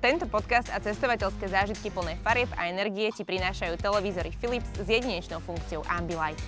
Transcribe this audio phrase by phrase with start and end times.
[0.00, 5.44] Tento podcast a cestovateľské zážitky plné farieb a energie ti prinášajú televízory Philips s jedinečnou
[5.44, 6.40] funkciou Ambilight.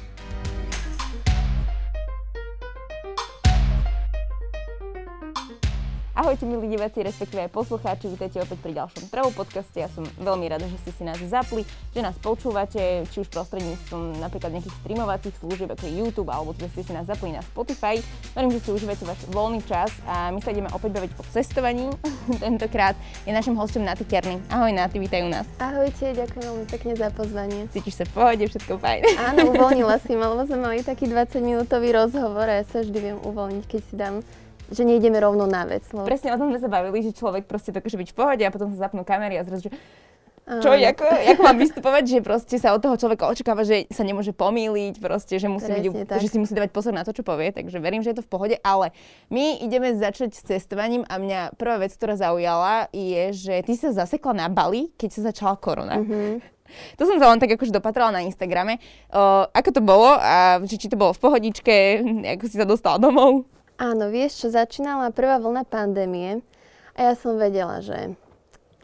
[6.22, 9.74] Ahojte milí diváci, respektíve aj poslucháči, vítajte opäť pri ďalšom Travel podcaste.
[9.74, 14.22] Ja som veľmi rada, že ste si nás zapli, že nás počúvate, či už prostredníctvom
[14.22, 17.98] napríklad nejakých streamovacích služieb ako YouTube, alebo teda ste si nás zapli na Spotify.
[18.38, 21.90] Verím, že si užívate váš voľný čas a my sa ideme opäť baviť o cestovaní.
[22.46, 22.94] Tentokrát
[23.26, 24.38] je našim hostom Naty Kerny.
[24.46, 25.50] Ahoj Naty, vítajú nás.
[25.58, 27.66] Ahojte, ďakujem veľmi pekne za pozvanie.
[27.74, 29.00] Cítiš sa v pohode, všetko fajn.
[29.34, 33.10] Áno, uvoľnila si ma, lebo sme mali taký 20 minútový rozhovor a ja sa vždy
[33.10, 34.22] viem uvoľniť, keď si dám
[34.72, 35.84] že nejdeme rovno na vec.
[35.92, 36.08] Lebo...
[36.08, 38.72] Presne o tom sme sa bavili, že človek proste dokáže byť v pohode a potom
[38.72, 39.72] sa zapnú kamery a zrazu, že
[40.42, 44.34] čo, ako, ako mám vystupovať, že proste sa od toho človeka očakáva, že sa nemôže
[44.34, 47.78] pomýliť, proste, že, musí byť, že si musí dávať pozor na to, čo povie, takže
[47.78, 48.90] verím, že je to v pohode, ale
[49.30, 53.94] my ideme začať s cestovaním a mňa prvá vec, ktorá zaujala, je, že ty sa
[53.94, 56.02] zasekla na Bali, keď sa začala korona.
[56.02, 56.34] Mm-hmm.
[56.96, 58.80] To som sa len tak akože dopatrala na Instagrame.
[59.12, 62.00] O, ako to bolo a či, či to bolo v pohodičke,
[62.40, 63.44] ako si sa dostala domov?
[63.82, 66.38] Áno, vieš čo, začínala prvá vlna pandémie
[66.94, 68.14] a ja som vedela, že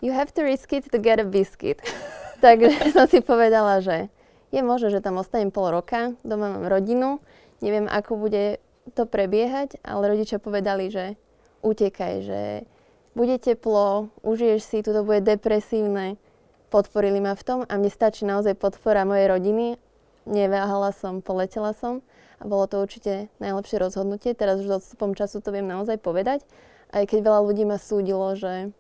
[0.03, 1.79] you have to risk it to get a biscuit.
[2.43, 4.11] Takže som si povedala, že
[4.51, 7.23] je možné, že tam ostanem pol roka, doma mám rodinu,
[7.63, 8.59] neviem, ako bude
[8.99, 11.15] to prebiehať, ale rodičia povedali, že
[11.63, 12.43] utekaj, že
[13.15, 16.19] bude teplo, užiješ si, tu to bude depresívne.
[16.75, 19.79] Podporili ma v tom a mne stačí naozaj podpora mojej rodiny.
[20.27, 22.03] Neváhala som, poletela som
[22.43, 24.35] bolo to určite najlepšie rozhodnutie.
[24.35, 26.47] Teraz už s odstupom času to viem naozaj povedať.
[26.95, 28.73] Aj keď veľa ľudí ma súdilo, že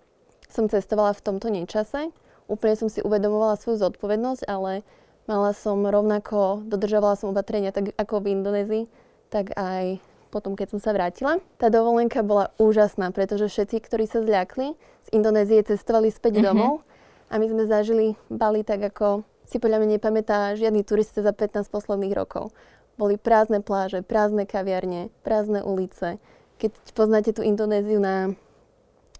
[0.48, 2.08] som cestovala v tomto nečase,
[2.48, 4.80] úplne som si uvedomovala svoju zodpovednosť, ale
[5.28, 8.84] mala som rovnako, dodržovala som opatrenia tak ako v Indonézii,
[9.28, 10.00] tak aj
[10.32, 11.40] potom, keď som sa vrátila.
[11.60, 16.48] Tá dovolenka bola úžasná, pretože všetci, ktorí sa zľakli, z Indonézie cestovali späť mm-hmm.
[16.48, 16.84] domov
[17.28, 21.72] a my sme zažili Bali tak, ako si podľa mňa nepamätá žiadny turista za 15
[21.72, 22.52] posledných rokov.
[22.98, 26.18] Boli prázdne pláže, prázdne kaviarne, prázdne ulice.
[26.58, 28.34] Keď poznáte tú Indonéziu na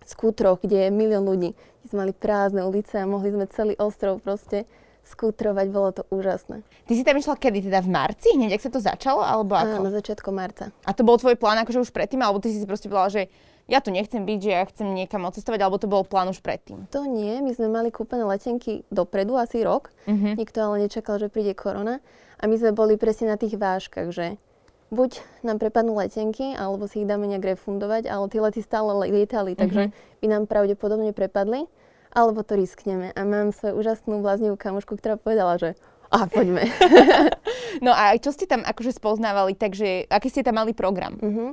[0.02, 4.18] skútroch, kde je milión ľudí, kde sme mali prázdne ulice a mohli sme celý ostrov
[4.18, 4.66] proste
[5.06, 6.60] skútrovať, bolo to úžasné.
[6.84, 9.80] Ty si tam išla kedy, teda v marci, hneď ak sa to začalo, alebo ako?
[9.80, 10.68] Áno, na začiatku marca.
[10.84, 13.22] A to bol tvoj plán akože už predtým, alebo ty si si proste povedala, že
[13.68, 16.88] ja tu nechcem byť, že ja chcem niekam odcestovať, alebo to bol plán už predtým?
[16.88, 19.92] To nie, my sme mali kúpené letenky dopredu, asi rok.
[20.08, 20.32] Uh-huh.
[20.34, 22.00] Nikto ale nečakal, že príde korona.
[22.40, 24.40] A my sme boli presne na tých váškach, že
[24.88, 29.52] buď nám prepadnú letenky, alebo si ich dáme nejak refundovať, ale tie lety stále lietali,
[29.52, 30.20] takže mm-hmm.
[30.24, 31.68] by nám pravdepodobne prepadli,
[32.08, 33.12] alebo to riskneme.
[33.12, 35.76] A mám svoju úžasnú bláznivú kamošku, ktorá povedala, že
[36.08, 36.64] a poďme.
[37.84, 41.20] no a čo ste tam akože spoznávali, takže aký ste tam mali program?
[41.20, 41.52] Uh-huh.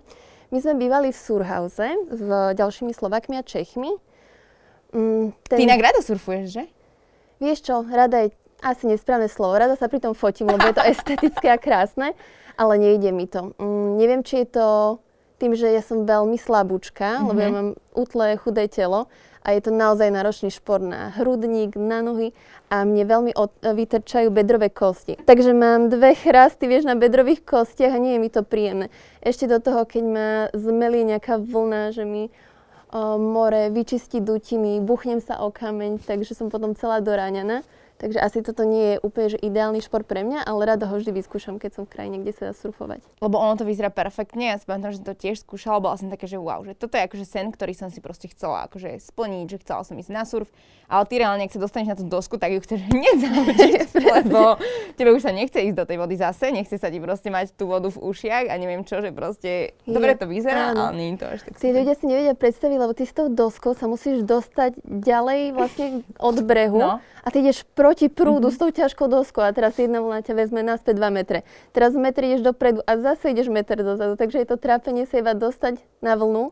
[0.56, 2.24] My sme bývali v Surhause s
[2.56, 3.92] ďalšími Slovakmi a Čechmi.
[4.96, 5.58] Mm, ten...
[5.60, 6.64] Ty inak rada surfuješ, že?
[7.44, 8.32] Vieš čo, rada je
[8.64, 9.60] asi nesprávne slovo.
[9.60, 12.16] Rada sa pri tom fotím, lebo je to estetické a krásne,
[12.56, 13.52] ale nejde mi to.
[13.60, 14.68] Mm, neviem, či je to
[15.36, 17.28] tým, že ja som veľmi slabúčka, mm-hmm.
[17.28, 19.12] lebo ja mám utlé, chudé telo
[19.46, 22.34] a je to naozaj náročný šport na hrudník, na nohy
[22.74, 25.22] a mne veľmi od, vytrčajú bedrové kosti.
[25.22, 28.90] Takže mám dve chrasty, vieš, na bedrových kostiach a nie je mi to príjemné.
[29.22, 32.34] Ešte do toho, keď ma zmelí nejaká vlna, že mi
[32.90, 37.62] o, more vyčistí dutiny, buchnem sa o kameň, takže som potom celá doráňaná.
[38.06, 41.10] Takže asi toto nie je úplne že ideálny šport pre mňa, ale rada ho vždy
[41.10, 43.02] vyskúšam, keď som v krajine, kde sa dá surfovať.
[43.18, 46.30] Lebo ono to vyzerá perfektne, ja si pamätám, že to tiež skúšala, bola som také,
[46.30, 49.58] že wow, že toto je akože sen, ktorý som si proste chcela akože splniť, že
[49.66, 50.46] chcela som ísť na surf,
[50.86, 53.90] ale ty reálne, ak sa dostaneš na tú dosku, tak ju chceš hneď zaučiť,
[54.22, 54.62] lebo
[55.02, 57.66] tebe už sa nechce ísť do tej vody zase, nechce sa ti proste mať tú
[57.66, 60.94] vodu v ušiach a neviem čo, že proste je, dobre to vyzerá, áno.
[60.94, 61.58] ale nie je to až tak.
[61.58, 66.06] Tí ľudia si nevedia predstaviť, lebo ty s tou doskou sa musíš dostať ďalej vlastne
[66.22, 67.02] od brehu no.
[67.02, 68.56] a ty ideš proti prúdu mm-hmm.
[68.56, 71.40] s tou ťažkou doskou a teraz jedna vlna ťa vezme naspäť 2 metre.
[71.72, 75.32] Teraz metr ideš dopredu a zase ideš meter dozadu, takže je to trápenie sa iba
[75.32, 76.52] dostať na vlnu.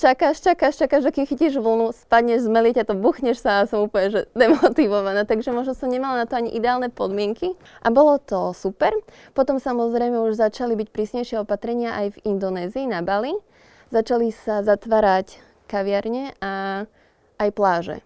[0.00, 4.08] Čakáš, čakáš, čakáš, dokým chytíš vlnu, spadneš, zmelí ťa to, buchneš sa a som úplne
[4.08, 5.28] že demotivovaná.
[5.28, 7.52] Takže možno som nemala na to ani ideálne podmienky.
[7.84, 8.94] A bolo to super.
[9.36, 13.36] Potom samozrejme už začali byť prísnejšie opatrenia aj v Indonézii, na Bali.
[13.92, 15.36] Začali sa zatvárať
[15.68, 16.86] kaviarne a
[17.36, 17.98] aj pláže.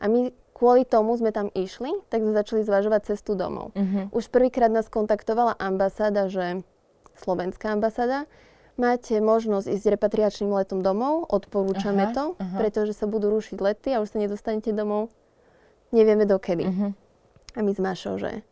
[0.00, 3.74] A my kvôli tomu sme tam išli, tak sme začali zvažovať cestu domov.
[3.74, 4.06] Uh-huh.
[4.14, 6.62] Už prvýkrát nás kontaktovala ambasáda, že
[7.18, 8.30] slovenská ambasáda,
[8.78, 12.56] máte možnosť ísť repatriačným letom domov, odporúčame aha, to, aha.
[12.62, 15.10] pretože sa budú rušiť lety a už sa nedostanete domov,
[15.90, 16.70] nevieme dokedy.
[16.70, 16.90] Uh-huh.
[17.54, 18.46] A my s Mašou, že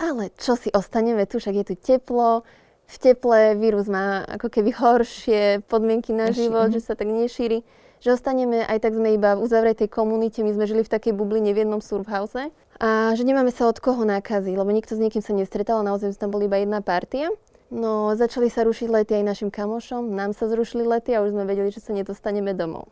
[0.00, 2.48] ale čo si ostaneme tu, však je tu teplo,
[2.90, 6.80] v teple vírus má ako keby horšie podmienky na život, uh-huh.
[6.80, 7.60] že sa tak nešíri
[8.00, 11.52] že ostaneme, aj tak sme iba v uzavretej komunite, my sme žili v takej bubline
[11.52, 12.48] v jednom surfhouse
[12.80, 16.16] a že nemáme sa od koho nakaziť, lebo nikto s niekým sa nestretal a naozaj
[16.16, 17.28] tam boli iba jedna partia.
[17.70, 21.46] No, začali sa rušiť lety aj našim kamošom, nám sa zrušili lety a už sme
[21.46, 22.90] vedeli, že sa nedostaneme domov.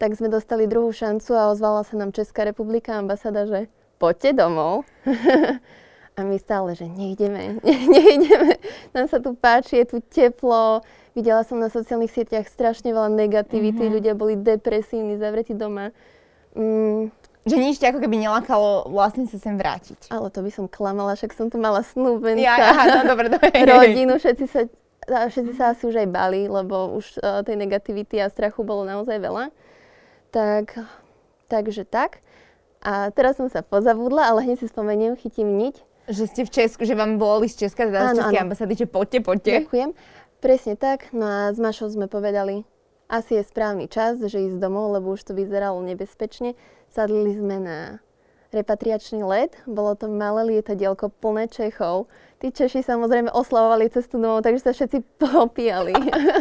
[0.00, 3.60] Tak sme dostali druhú šancu a ozvala sa nám Česká republika, ambasáda, že
[4.00, 4.88] poďte domov.
[6.16, 8.56] a my stále, že nejdeme, ne, nejdeme,
[8.96, 10.80] nám sa tu páči, je tu teplo,
[11.12, 13.96] videla som na sociálnych sieťach strašne veľa negativity, mm-hmm.
[14.00, 15.92] ľudia boli depresívni, zavretí doma.
[16.56, 17.12] Mm,
[17.46, 20.10] že nič ťa ako keby nelakalo vlastne sa sem vrátiť.
[20.10, 22.42] Ale to by som klamala, však som tu mala snúbenca.
[22.42, 23.54] Ja, aha, no dobre, dobre.
[23.70, 24.66] rodinu, všetci sa,
[25.06, 29.22] všetci sa asi už aj bali, lebo už uh, tej negativity a strachu bolo naozaj
[29.22, 29.54] veľa.
[30.34, 30.74] Tak,
[31.46, 32.18] takže tak.
[32.82, 35.85] A teraz som sa pozabudla, ale hneď si spomeniem, chytím niť.
[36.06, 39.18] Že ste v Česku, že vám boli z Česka, teda z Českej ambasády, že poďte,
[39.26, 39.52] poďte.
[39.66, 39.90] Ďakujem.
[40.38, 41.10] Presne tak.
[41.10, 42.62] No a s Mašou sme povedali,
[43.10, 46.54] asi je správny čas, že ísť domov, lebo už to vyzeralo nebezpečne.
[46.90, 47.78] Sadli sme na
[48.54, 52.06] repatriačný let, bolo to malé lietadielko plné Čechov.
[52.46, 55.98] Tí Češi samozrejme oslavovali cestu domov, takže sa všetci popíjali.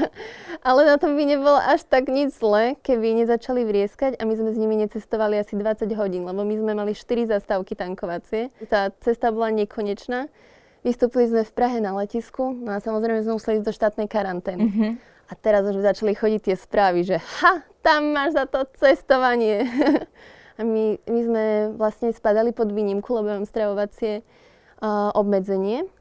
[0.70, 4.54] Ale na tom by nebolo až tak nič zle, keby nezačali vrieskať a my sme
[4.54, 8.54] s nimi necestovali asi 20 hodín, lebo my sme mali 4 zastávky tankovacie.
[8.70, 10.30] Tá cesta bola nekonečná.
[10.86, 14.62] Vystúpili sme v Prahe na letisku, no a samozrejme sme museli ísť do štátnej karantény.
[14.62, 14.92] Mm-hmm.
[15.26, 19.66] A teraz už začali chodiť tie správy, že ha, tam máš za to cestovanie.
[20.58, 25.95] a my, my sme vlastne spadali pod výnimku, lebo mám stravovacie uh, obmedzenie.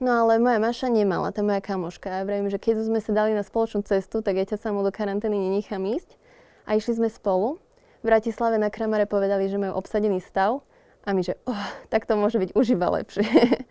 [0.00, 2.08] No ale moja Maša nemala, tá moja kamoška.
[2.08, 4.88] Ja vravím, že keď sme sa dali na spoločnú cestu, tak ja ťa samú do
[4.88, 6.16] karantény nenechám ísť.
[6.64, 7.60] A išli sme spolu.
[8.00, 10.64] V Bratislave na Kramare povedali, že majú obsadený stav.
[11.04, 13.28] A my, že oh, tak to môže byť už iba lepšie.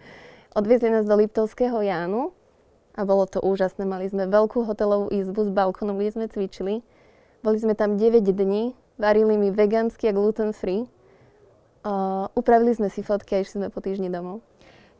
[0.58, 2.38] Odviezli nás do Liptovského Jánu,
[3.00, 3.88] a bolo to úžasné.
[3.88, 6.84] Mali sme veľkú hotelovú izbu s balkónom, kde sme cvičili.
[7.40, 10.84] Boli sme tam 9 dní, varili mi vegánsky a gluten free.
[11.80, 14.44] Uh, upravili sme si fotky a išli sme po týždni domov.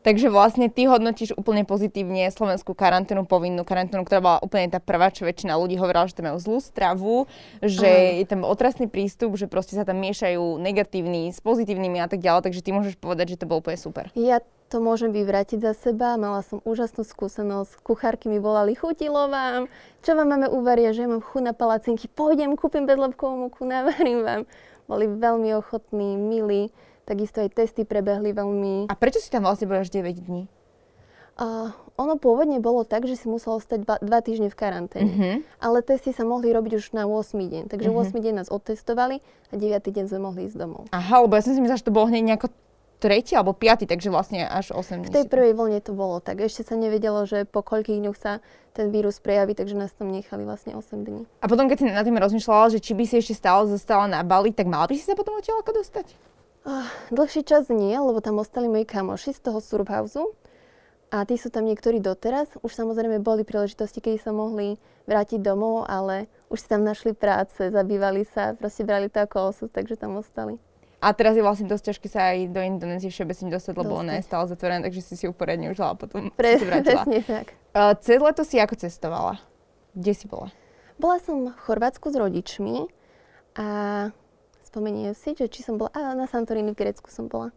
[0.00, 5.12] Takže vlastne ty hodnotíš úplne pozitívne slovenskú karanténu, povinnú karanténu, ktorá bola úplne tá prvá,
[5.12, 7.14] čo väčšina ľudí hovorila, že tam majú zlú stravu,
[7.60, 8.16] že uh.
[8.24, 12.48] je tam otrasný prístup, že proste sa tam miešajú negatívni s pozitívnymi a tak ďalej,
[12.48, 14.08] takže ty môžeš povedať, že to bolo úplne super.
[14.16, 16.14] Ja to môžem vyvrátiť za seba.
[16.14, 17.82] Mala som úžasnú skúsenosť.
[17.82, 19.66] Kuchárky mi volali, chutilo vám,
[20.00, 24.22] čo vám máme uvariť, že ja mám chuť na palacinky, pôjdem, kúpim bezlepkovú múku, navarím
[24.22, 24.42] vám.
[24.86, 26.70] Boli veľmi ochotní, milí.
[27.10, 28.86] Takisto aj testy prebehli veľmi...
[28.86, 30.46] A prečo si tam vlastne bola až 9 dní?
[31.34, 35.10] Uh, ono pôvodne bolo tak, že si muselo stať dva, dva týždne v karanténe.
[35.10, 35.34] Uh-huh.
[35.58, 37.62] Ale testy sa mohli robiť už na 8 deň.
[37.66, 38.14] Takže uh-huh.
[38.14, 39.18] 8 deň nás odtestovali
[39.50, 40.86] a 9 deň sme mohli ísť domov.
[40.94, 42.54] Aha, lebo ja som si myslela, že to bolo hneď nejako
[43.00, 45.10] tretí alebo piatý, takže vlastne až 8 dní.
[45.10, 46.44] V tej prvej vlne to bolo tak.
[46.44, 48.38] Ešte sa nevedelo, že po koľkých dňoch sa
[48.76, 51.24] ten vírus prejaví, takže nás tam nechali vlastne 8 dní.
[51.42, 54.20] A potom, keď si na tým rozmýšľala, že či by si ešte stále zostala na
[54.20, 56.06] Bali, tak mala by si sa potom odtiaľ ako dostať?
[56.60, 60.20] Uh, dlhší čas nie, lebo tam ostali moji kamoši z toho surfhouse
[61.08, 62.52] a tí sú tam niektorí doteraz.
[62.60, 64.76] Už samozrejme boli príležitosti, kedy sa mohli
[65.08, 69.70] vrátiť domov, ale už si tam našli práce, zabývali sa, proste brali to ako osud,
[69.72, 70.60] takže tam ostali.
[71.00, 74.28] A teraz je vlastne dosť ťažké sa aj do Indonézie všeobecne dostať, lebo ona je
[74.28, 77.08] stále zatvorená, takže si si ju poriadne užila a potom Pre, si vrátila.
[77.08, 77.56] Presne tak.
[77.72, 79.40] Uh, cez leto si ako cestovala?
[79.96, 80.52] Kde si bola?
[81.00, 82.84] Bola som v Chorvátsku s rodičmi
[83.56, 83.68] a
[84.70, 87.50] spomeniem si, že či som bola, a na Santorini v Grécku som bola.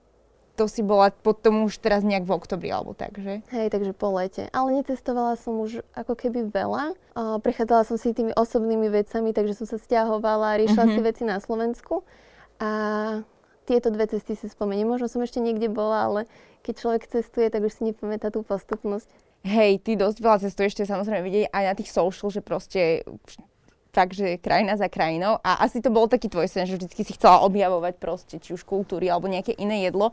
[0.58, 3.42] To si bola potom už teraz nejak v oktobri alebo tak, že?
[3.50, 4.54] Hej, takže po lete.
[4.54, 6.94] Ale necestovala som už ako keby veľa.
[7.18, 10.98] Uh, prechádzala som si tými osobnými vecami, takže som sa stiahovala, riešila uh-huh.
[10.98, 12.06] si veci na Slovensku.
[12.62, 12.70] A
[13.66, 14.86] tieto dve cesty si spomeniem.
[14.86, 16.22] Možno som ešte niekde bola, ale
[16.62, 19.10] keď človek cestuje, tak už si nepamätá tú postupnosť.
[19.44, 23.04] Hej, ty dosť veľa cestuješ, to samozrejme vidieť aj na tých social, že proste
[23.94, 25.38] fakt, že krajina za krajinou.
[25.46, 28.66] A asi to bol taký tvoj sen, že vždy si chcela objavovať proste, či už
[28.66, 30.12] kultúry alebo nejaké iné jedlo.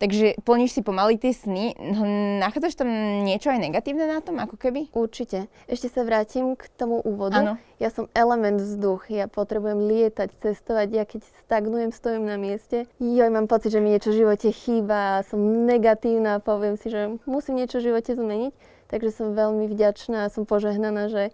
[0.00, 1.76] Takže plníš si pomaly tie sny.
[1.76, 2.88] Hm, nachádzaš tam
[3.20, 4.88] niečo aj negatívne na tom, ako keby?
[4.96, 5.52] Určite.
[5.68, 7.36] Ešte sa vrátim k tomu úvodu.
[7.36, 7.52] Ano.
[7.76, 9.12] Ja som element vzduch.
[9.12, 10.88] Ja potrebujem lietať, cestovať.
[10.96, 12.88] Ja keď stagnujem, stojím na mieste.
[12.96, 15.20] Ja mám pocit, že mi niečo v živote chýba.
[15.28, 18.56] Som negatívna a poviem si, že musím niečo v živote zmeniť.
[18.88, 21.28] Takže som veľmi vďačná a som požehnaná, že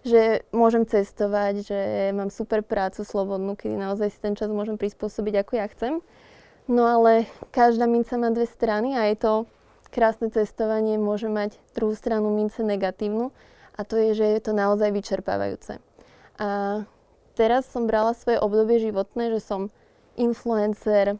[0.00, 1.80] že môžem cestovať, že
[2.16, 5.92] mám super prácu slobodnú, kedy naozaj si ten čas môžem prispôsobiť, ako ja chcem.
[6.70, 9.32] No ale každá minca má dve strany a je to
[9.90, 13.34] krásne cestovanie môže mať druhú stranu mince negatívnu
[13.74, 15.82] a to je, že je to naozaj vyčerpávajúce.
[16.38, 16.48] A
[17.34, 19.68] teraz som brala svoje obdobie životné, že som
[20.16, 21.18] influencer,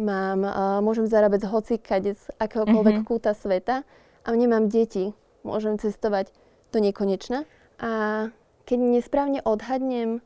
[0.00, 3.08] mám, uh, môžem zarábať z hocikade, z akéhokoľvek mm-hmm.
[3.08, 3.84] kúta sveta
[4.24, 5.12] a nemám deti.
[5.44, 6.32] Môžem cestovať
[6.72, 7.48] do nekonečna.
[7.80, 8.28] A
[8.68, 10.20] keď nesprávne odhadnem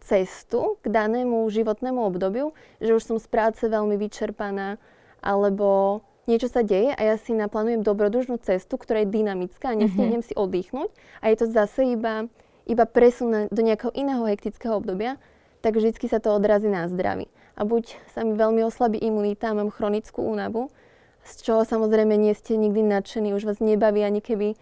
[0.00, 4.80] cestu k danému životnému obdobiu, že už som z práce veľmi vyčerpaná,
[5.20, 10.24] alebo niečo sa deje a ja si naplánujem dobrodružnú cestu, ktorá je dynamická a nestihnem
[10.24, 10.32] mm-hmm.
[10.32, 10.90] si oddychnúť
[11.20, 12.30] a je to zase iba,
[12.64, 15.20] iba presun do nejakého iného hektického obdobia,
[15.60, 17.28] tak vždy sa to odrazí na zdraví.
[17.58, 20.72] A buď sa mi veľmi oslabí imunita, mám chronickú únavu,
[21.20, 24.56] z čoho samozrejme nie ste nikdy nadšení, už vás nebaví ani keby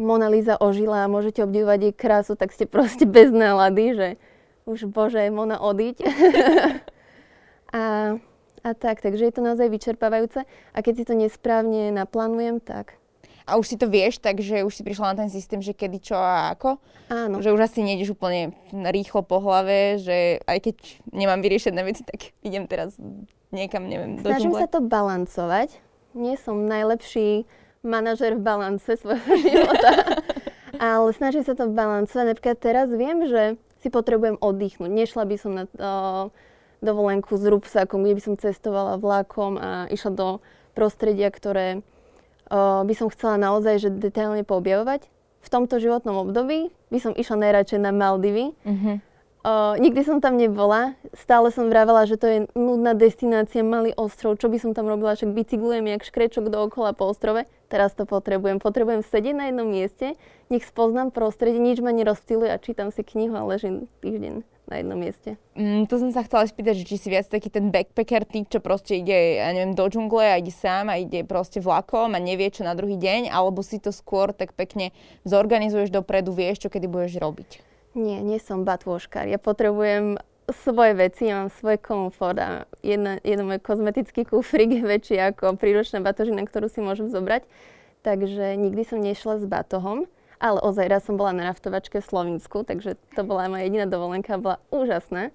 [0.00, 4.08] Mona Lisa ožila a môžete obdivovať jej krásu, tak ste proste bez nálady, že
[4.64, 5.96] už bože, Mona odiť.
[7.76, 8.16] a
[8.60, 13.00] a tak, takže je to naozaj vyčerpávajúce a keď si to nesprávne naplánujem, tak
[13.50, 16.14] a už si to vieš, takže už si prišla na ten systém, že kedy, čo
[16.14, 16.78] a ako?
[17.10, 17.42] Áno.
[17.42, 20.76] Že už asi nejdeš úplne rýchlo po hlave, že aj keď
[21.10, 22.94] nemám vyriešené veci, tak idem teraz
[23.50, 25.82] niekam, neviem, do Snažím sa to balancovať.
[26.14, 27.42] Nie som najlepší
[27.80, 30.20] manažer v balance svojho života,
[30.76, 32.36] ale snažím sa to balancovať.
[32.36, 34.90] Napríklad teraz viem, že si potrebujem oddychnúť.
[34.92, 35.88] Nešla by som na to,
[36.80, 40.28] dovolenku s rúbsakom, kde by som cestovala vlakom a išla do
[40.72, 41.84] prostredia, ktoré
[42.48, 45.08] uh, by som chcela naozaj že detailne poobjavovať.
[45.40, 48.52] V tomto životnom období by som išla najradšej na Maldivy.
[48.64, 48.96] Mm-hmm.
[49.40, 54.36] Uh, nikdy som tam nebola, stále som vravela, že to je nudná destinácia, malý ostrov,
[54.36, 57.48] čo by som tam robila, však bicyklujem jak škrečok dookola po ostrove.
[57.72, 58.60] Teraz to potrebujem.
[58.60, 60.12] Potrebujem sedieť na jednom mieste,
[60.52, 65.00] nech spoznám prostredie, nič ma nerozptýluje a čítam si knihu a ležím týždeň na jednom
[65.00, 65.40] mieste.
[65.56, 68.60] Mm, to som sa chcela spýtať, že či si viac taký ten backpacker typ, čo
[68.60, 72.52] proste ide, ja neviem, do džungle a ide sám a ide proste vlakom a nevie,
[72.52, 74.92] čo na druhý deň, alebo si to skôr tak pekne
[75.24, 77.69] zorganizuješ dopredu, vieš, čo kedy budeš robiť?
[77.94, 79.26] Nie, nie som batôžkar.
[79.26, 82.48] Ja potrebujem svoje veci, ja mám svoj komfort a
[82.82, 87.46] jedna, jeden môj kozmetický kufrík je väčší ako príručná batožina, ktorú si môžem zobrať.
[88.02, 90.06] Takže nikdy som nešla s batohom.
[90.40, 94.40] Ale ozaj raz som bola na raftovačke v Slovensku, takže to bola moja jediná dovolenka,
[94.40, 95.28] bola úžasná.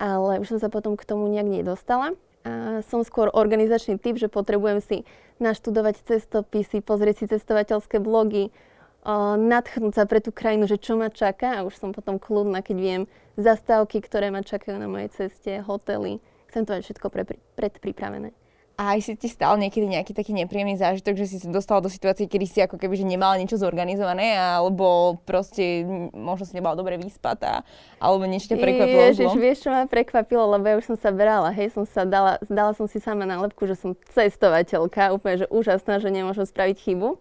[0.00, 2.16] Ale už som sa potom k tomu nejak nedostala.
[2.48, 4.96] A som skôr organizačný typ, že potrebujem si
[5.36, 8.48] naštudovať cestopisy, pozrieť si cestovateľské blogy,
[9.40, 12.76] nadchnúť sa pre tú krajinu, že čo ma čaká a už som potom kľudná, keď
[12.76, 13.02] viem
[13.40, 16.20] zastávky, ktoré ma čakajú na mojej ceste, hotely.
[16.52, 17.24] Chcem to mať všetko pre,
[17.56, 18.36] predpripravené.
[18.78, 21.90] A aj si ti stal niekedy nejaký taký nepríjemný zážitok, že si sa dostala do
[21.90, 25.82] situácie, kedy si ako keby že nemala niečo zorganizované, alebo proste
[26.14, 27.66] možno si nemala dobre vyspatá,
[27.98, 31.50] alebo niečo ťa prekvapilo Ježiš, vieš, čo ma prekvapilo, lebo ja už som sa brala,
[31.50, 35.98] hej, som sa dala, dala som si sama nálepku, že som cestovateľka, úplne, že úžasná,
[35.98, 37.18] že nemôžem spraviť chybu.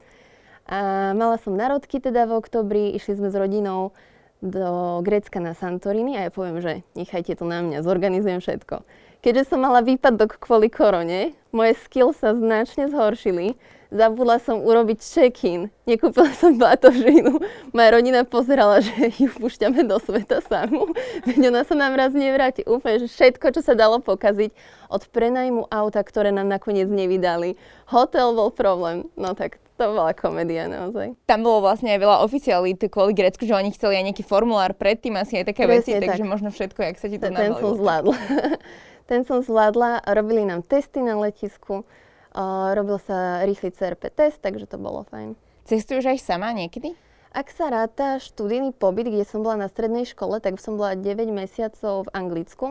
[0.68, 3.96] A mala som narodky teda v oktobri, išli sme s rodinou
[4.44, 8.84] do Grécka na Santorini a ja poviem, že nechajte to na mňa, zorganizujem všetko.
[9.26, 13.58] Keďže som mala výpadok kvôli korone, moje skills sa značne zhoršili.
[13.88, 15.72] Zabudla som urobiť check-in.
[15.88, 17.40] Nekúpila som batožinu.
[17.72, 20.92] Moja rodina pozerala, že ju púšťame do sveta samú.
[21.24, 22.68] Veď ona sa nám raz nevráti.
[22.68, 24.52] Úplne, že všetko, čo sa dalo pokaziť,
[24.92, 27.56] od prenajmu auta, ktoré nám nakoniec nevydali.
[27.88, 29.08] Hotel bol problém.
[29.16, 31.14] No tak to bola komédia naozaj.
[31.30, 35.14] Tam bolo vlastne aj veľa oficiálít kvôli Grécku, že oni chceli aj nejaký formulár predtým,
[35.16, 36.02] asi aj také Presne veci, tak.
[36.10, 38.18] takže možno všetko, jak sa ti to Ten som zvládla.
[39.10, 44.68] Ten som zvládla, robili nám testy na letisku, uh, robil sa rýchly CRP test, takže
[44.68, 45.38] to bolo fajn.
[45.64, 46.98] Cestuješ aj sama niekedy?
[47.32, 51.30] Ak sa ráta študijný pobyt, kde som bola na strednej škole, tak som bola 9
[51.30, 52.68] mesiacov v Anglicku.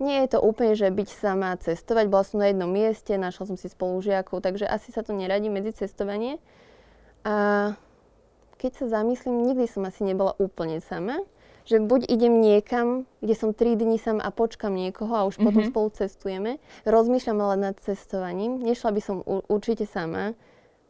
[0.00, 3.56] Nie je to úplne, že byť sama cestovať, bola som na jednom mieste, našla som
[3.60, 6.40] si spolužiakov, takže asi sa to neradí medzi cestovanie.
[7.20, 7.76] A
[8.56, 11.20] keď sa zamyslím, nikdy som asi nebola úplne sama
[11.70, 15.46] že buď idem niekam, kde som 3 dní sam a počkam niekoho a už mm-hmm.
[15.46, 16.50] potom spolu cestujeme.
[16.82, 18.58] Rozmýšľam ale nad cestovaním.
[18.58, 20.34] Nešla by som u- určite sama.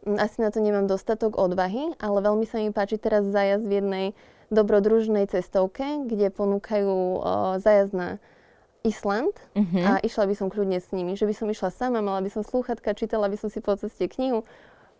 [0.09, 3.77] Mm, asi na to nemám dostatok odvahy, ale veľmi sa mi páči teraz zajazd v
[3.77, 4.07] jednej
[4.49, 7.21] dobrodružnej cestovke, kde ponúkajú o,
[7.61, 8.09] zajazd na
[8.83, 9.85] Island mm-hmm.
[9.85, 11.13] a išla by som kľudne s nimi.
[11.17, 14.09] Že by som išla sama, mala by som slúchatka, čítala by som si po ceste
[14.09, 14.45] knihu,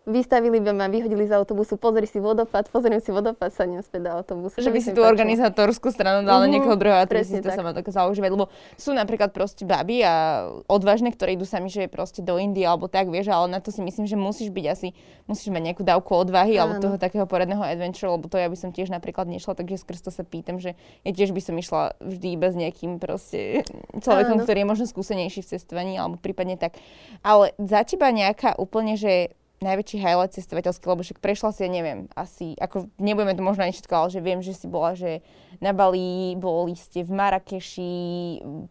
[0.09, 4.11] vystavili by ma, vyhodili z autobusu, pozri si vodopad, pozriem si vodopad, sadnem späť do
[4.17, 4.57] autobusu.
[4.57, 8.09] Že by si tú organizátorskú stranu dala mm-hmm, niekoho druhého, aby si to sama dokázala
[8.09, 8.31] užívať.
[8.33, 8.49] Lebo
[8.81, 13.13] sú napríklad proste baby a odvážne, ktoré idú sami, že proste do Indie alebo tak,
[13.13, 14.97] vieš, ale na to si myslím, že musíš byť asi,
[15.29, 16.73] musíš mať nejakú dávku odvahy Áno.
[16.73, 20.01] alebo toho takého poradného adventure, lebo to ja by som tiež napríklad nešla, takže skrz
[20.09, 23.63] to sa pýtam, že ja tiež by som išla vždy iba s nejakým proste
[24.05, 24.45] človekom, Áno.
[24.49, 26.81] ktorý je možno skúsenejší v cestovaní alebo prípadne tak.
[27.21, 32.09] Ale za teba nejaká úplne, že najväčší highlight cestovateľský, lebo však prešla si, ja neviem,
[32.17, 35.21] asi, ako nebudeme to možno ani všetko, ale že viem, že si bola, že
[35.61, 37.97] na Bali, boli ste v Marrakeši,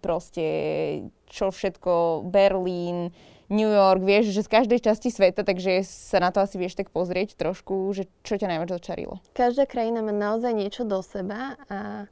[0.01, 0.45] proste
[1.29, 3.13] čo všetko, Berlín,
[3.53, 6.89] New York, vieš, že z každej časti sveta, takže sa na to asi vieš tak
[6.89, 9.21] pozrieť trošku, že čo ťa najviac začarilo.
[9.37, 12.09] Každá krajina má naozaj niečo do seba a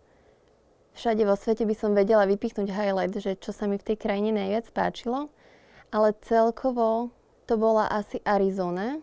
[0.93, 4.33] všade vo svete by som vedela vypichnúť highlight, že čo sa mi v tej krajine
[4.33, 5.33] najviac páčilo,
[5.89, 7.09] ale celkovo
[7.47, 8.99] to bola asi Arizona,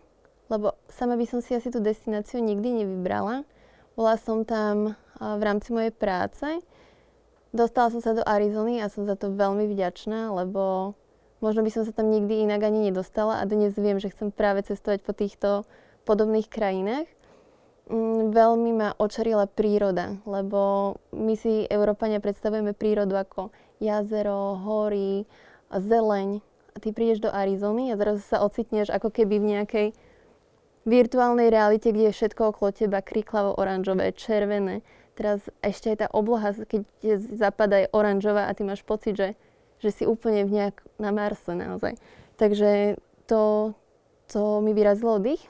[0.47, 3.41] lebo sama by som si asi tú destináciu nikdy nevybrala.
[3.97, 6.45] Bola som tam v rámci mojej práce.
[7.55, 10.93] Dostala som sa do Arizony a som za to veľmi vďačná, lebo
[11.39, 14.61] možno by som sa tam nikdy inak ani nedostala a dnes viem, že chcem práve
[14.67, 15.49] cestovať po týchto
[16.03, 17.07] podobných krajinách.
[17.85, 25.23] Mm, veľmi ma očarila príroda, lebo my si, Európania, predstavujeme prírodu ako jazero, hory,
[25.69, 26.41] zeleň.
[26.75, 29.87] Ty prídeš do Arizony a zrazu sa ocitneš ako keby v nejakej
[30.83, 34.83] virtuálnej realite, kde je všetko okolo teba kriklavo oranžové, červené.
[35.15, 36.83] Teraz ešte aj tá obloha, keď
[37.39, 39.39] zapadá, je oranžová a ty máš pocit, že,
[39.79, 41.95] že si úplne v nejak na Marse naozaj.
[42.35, 43.71] Takže to,
[44.27, 45.41] to mi vyrazilo dých.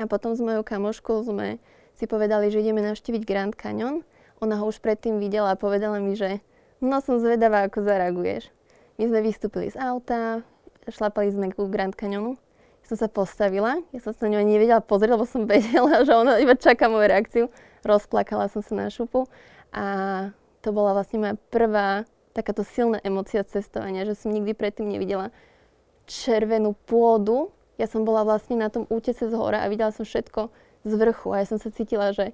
[0.00, 1.60] A potom s mojou kamoškou sme
[2.00, 4.00] si povedali, že ideme navštíviť Grand Canyon.
[4.40, 6.40] Ona ho už predtým videla a povedala mi, že
[6.80, 8.48] no som zvedavá, ako zareaguješ.
[9.02, 10.46] My sme vystúpili z auta,
[10.86, 12.38] šlapali sme ku Grand Canyonu
[12.82, 16.42] som sa postavila, ja som sa na ňu nevedela pozrieť, lebo som vedela, že ona
[16.42, 17.44] iba čaká moju reakciu.
[17.82, 19.26] Rozplakala som sa na šupu
[19.74, 19.84] a
[20.62, 25.34] to bola vlastne moja prvá takáto silná emocia cestovania, že som nikdy predtým nevidela
[26.06, 27.50] červenú pôdu.
[27.82, 30.54] Ja som bola vlastne na tom útese z hora a videla som všetko
[30.86, 32.30] z vrchu a ja som sa cítila, že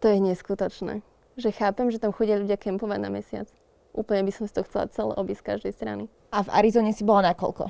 [0.00, 1.04] to je neskutočné.
[1.36, 3.48] Že chápem, že tam chodia ľudia kempovať na mesiac.
[3.92, 6.02] Úplne by som si to chcela celé obísť z každej strany.
[6.32, 7.68] A v Arizone si bola na koľko?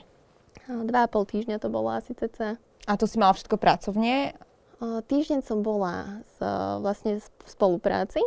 [0.71, 2.57] Dva a pol týždňa to bolo asi cca.
[2.87, 4.39] A to si mala všetko pracovne?
[4.83, 6.43] Týždeň som bola z,
[6.83, 8.19] vlastne v spolupráci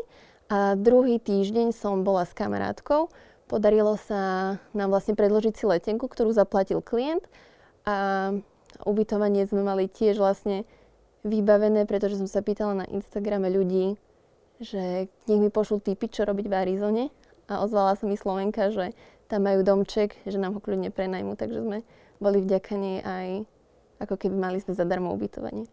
[0.47, 3.11] a druhý týždeň som bola s kamarátkou.
[3.47, 7.23] Podarilo sa nám vlastne predložiť si letenku, ktorú zaplatil klient
[7.83, 8.31] a
[8.87, 10.63] ubytovanie sme mali tiež vlastne
[11.23, 13.99] vybavené, pretože som sa pýtala na Instagrame ľudí,
[14.63, 17.03] že nech mi pošlú tipy, čo robiť v Arizone
[17.45, 18.93] a ozvala sa mi Slovenka, že
[19.29, 21.77] tam majú domček, že nám ho kľudne prenajmu, takže sme
[22.21, 23.27] boli vďakaní aj
[24.01, 25.65] ako keby mali sme zadarmo ubytovanie.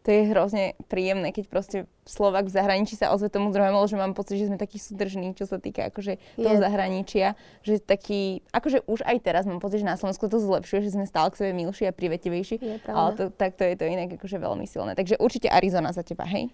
[0.00, 1.78] To je hrozne príjemné, keď proste
[2.08, 5.44] Slovak v zahraničí sa ozve tomu druhému, že mám pocit, že sme takí súdržní, čo
[5.44, 6.62] sa týka akože toho je.
[6.64, 7.36] zahraničia.
[7.60, 11.04] Že taký, akože už aj teraz mám pocit, že na Slovensku to zlepšuje, že sme
[11.04, 12.56] stále k sebe milší a privetivejší.
[12.56, 14.96] Je ale to, tak to je to inak akože veľmi silné.
[14.96, 16.48] Takže určite Arizona za teba, hej?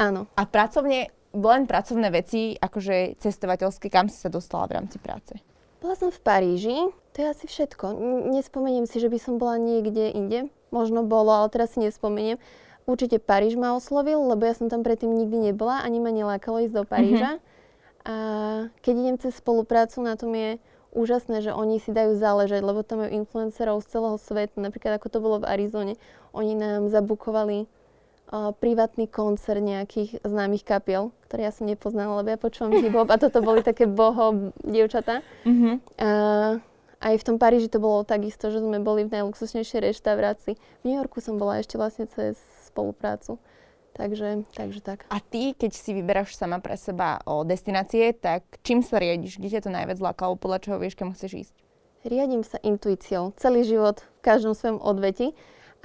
[0.00, 0.24] Áno.
[0.32, 5.36] A pracovne, len pracovné veci, akože cestovateľské, kam si sa dostala v rámci práce?
[5.84, 6.76] Bola som v Paríži,
[7.12, 7.92] to je asi všetko.
[8.32, 10.48] Nespomeniem si, že by som bola niekde inde.
[10.72, 12.40] Možno bolo, ale teraz si nespomeniem.
[12.88, 16.74] Určite Paríž ma oslovil, lebo ja som tam predtým nikdy nebola, ani ma nelákalo ísť
[16.74, 17.38] do Paríža.
[17.38, 17.54] Mm-hmm.
[18.06, 18.14] A
[18.82, 20.62] keď idem cez spoluprácu, na tom je
[20.94, 25.08] úžasné, že oni si dajú záležať, lebo tam majú influencerov z celého sveta, napríklad ako
[25.12, 25.94] to bolo v Arizone.
[26.32, 27.68] Oni nám zabukovali
[28.30, 33.38] privátny koncert nejakých známych kapiel, ktoré ja som nepoznala, lebo ja počúvam hip-hop a toto
[33.38, 35.22] boli také boho dievčatá.
[35.46, 35.74] Mm-hmm.
[35.98, 36.58] Uh,
[36.98, 40.54] aj v tom Paríži to bolo takisto, že sme boli v najluxusnejšej reštaurácii.
[40.58, 43.38] V New Yorku som bola ešte vlastne cez spoluprácu.
[43.96, 45.08] Takže, takže tak.
[45.08, 49.40] A ty, keď si vyberáš sama pre seba o destinácie, tak čím sa riadiš?
[49.40, 50.36] Kde ťa to najviac lákalo?
[50.36, 51.54] Podľa čoho vieš, kam chceš ísť?
[52.04, 53.32] Riadím sa intuíciou.
[53.40, 55.32] Celý život, v každom svojom odveti.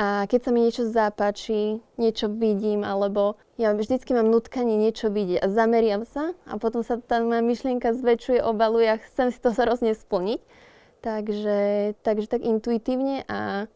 [0.01, 5.45] A keď sa mi niečo zapáči, niečo vidím, alebo ja vždycky mám nutkanie niečo vidieť
[5.45, 9.53] a zameriam sa a potom sa tá moja myšlienka zväčšuje, obaluje a chcem si to
[9.61, 10.41] hrozne splniť.
[11.05, 11.59] Takže,
[12.01, 13.69] takže tak intuitívne a,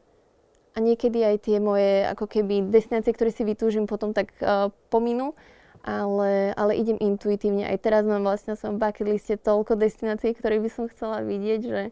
[0.73, 5.37] a niekedy aj tie moje ako keby destinácie, ktoré si vytúžim, potom tak uh, pominú.
[5.85, 7.69] Ale, ale idem intuitívne.
[7.69, 11.61] Aj teraz mám vlastne na svojom bucket liste toľko destinácií, ktoré by som chcela vidieť,
[11.61, 11.83] že,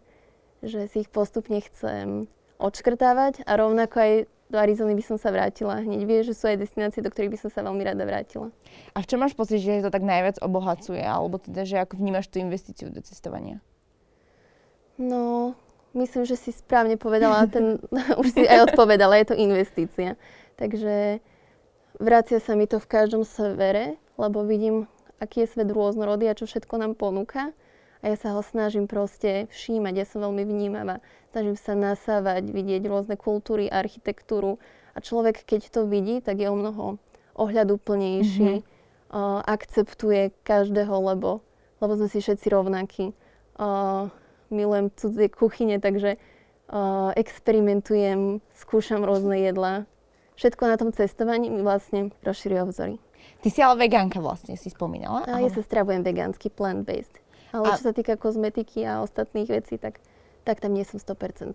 [0.65, 2.25] že si ich postupne chcem
[2.63, 4.11] odškrtávať a rovnako aj
[4.47, 6.05] do Arizony by som sa vrátila hneď.
[6.05, 8.53] Vieš, že sú aj destinácie, do ktorých by som sa veľmi rada vrátila.
[8.93, 11.01] A v čom máš pocit, že to tak najviac obohacuje?
[11.01, 13.59] Alebo teda, že ako vnímaš tú investíciu do cestovania?
[14.95, 15.57] No,
[15.97, 17.81] myslím, že si správne povedala, ten,
[18.21, 20.15] už si aj odpovedala, je to investícia.
[20.61, 21.17] Takže
[21.97, 24.85] vracia sa mi to v každom severe, lebo vidím,
[25.17, 27.51] aký je svet rôznorodý a čo všetko nám ponúka
[28.03, 30.99] a ja sa ho snažím proste všímať, ja som veľmi vnímavá.
[31.31, 34.59] Snažím sa nasávať, vidieť rôzne kultúry, architektúru
[34.91, 36.99] a človek, keď to vidí, tak je o mnoho
[37.39, 39.15] ohľaduplnejší, mm-hmm.
[39.15, 41.41] uh, akceptuje každého, lebo,
[41.79, 43.15] lebo sme si všetci rovnakí.
[43.55, 44.11] Uh,
[44.51, 49.87] milujem cudzie kuchyne, takže uh, experimentujem, skúšam rôzne jedlá.
[50.35, 52.95] Všetko na tom cestovaní mi vlastne rozširuje obzory.
[53.39, 55.23] Ty si ale vegánka vlastne, si spomínala.
[55.29, 57.22] A ja sa stravujem vegánsky, plant-based.
[57.53, 57.77] Ale a...
[57.77, 60.01] čo sa týka kozmetiky a ostatných vecí, tak,
[60.41, 61.53] tak tam nie som 100%.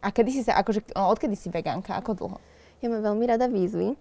[0.00, 1.94] A kedy si sa, akože, no, odkedy si vegánka?
[1.94, 2.38] Ako dlho?
[2.82, 3.94] Ja mám veľmi rada výzvy.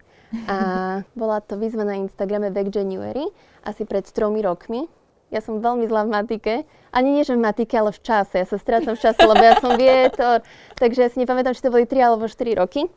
[0.47, 0.57] A
[1.19, 3.27] bola to výzva na Instagrame Veg January
[3.61, 4.87] asi pred tromi rokmi.
[5.29, 6.53] Ja som veľmi zlá v matike.
[6.89, 8.41] Ani nie, že v matike, ale v čase.
[8.41, 10.41] Ja sa strácam v čase, lebo ja som vietor.
[10.73, 12.89] Takže ja si nepamätám, či to boli 3 alebo 4 roky.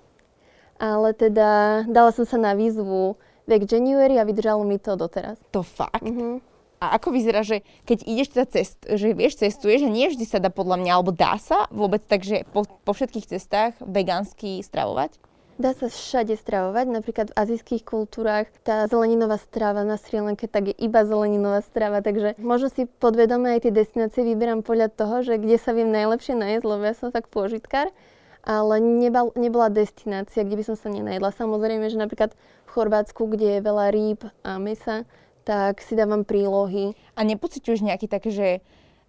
[0.81, 5.37] Ale teda dala som sa na výzvu Vek January a vydržalo mi to doteraz.
[5.53, 6.01] To fakt?
[6.01, 6.52] Mm-hmm.
[6.83, 10.43] A ako vyzerá, že keď ideš teda cest, že vieš, cestuješ a nie vždy sa
[10.43, 15.15] dá podľa mňa, alebo dá sa vôbec tak, po, po všetkých cestách vegánsky stravovať?
[15.63, 20.73] Dá sa všade stravovať, napríklad v azijských kultúrach tá zeleninová strava na Sri Lanke tak
[20.73, 25.39] je iba zeleninová strava, takže možno si podvedome aj tie destinácie vyberám podľa toho, že
[25.39, 27.95] kde sa viem najlepšie najesť, lebo ja som tak pôžitkár,
[28.43, 31.31] ale nebal, nebola destinácia, kde by som sa nenajedla.
[31.31, 32.35] Samozrejme, že napríklad
[32.67, 35.07] v Chorvátsku, kde je veľa rýb a mesa,
[35.43, 36.95] tak si dávam prílohy.
[37.19, 38.49] A nepociťuješ nejaký taký, že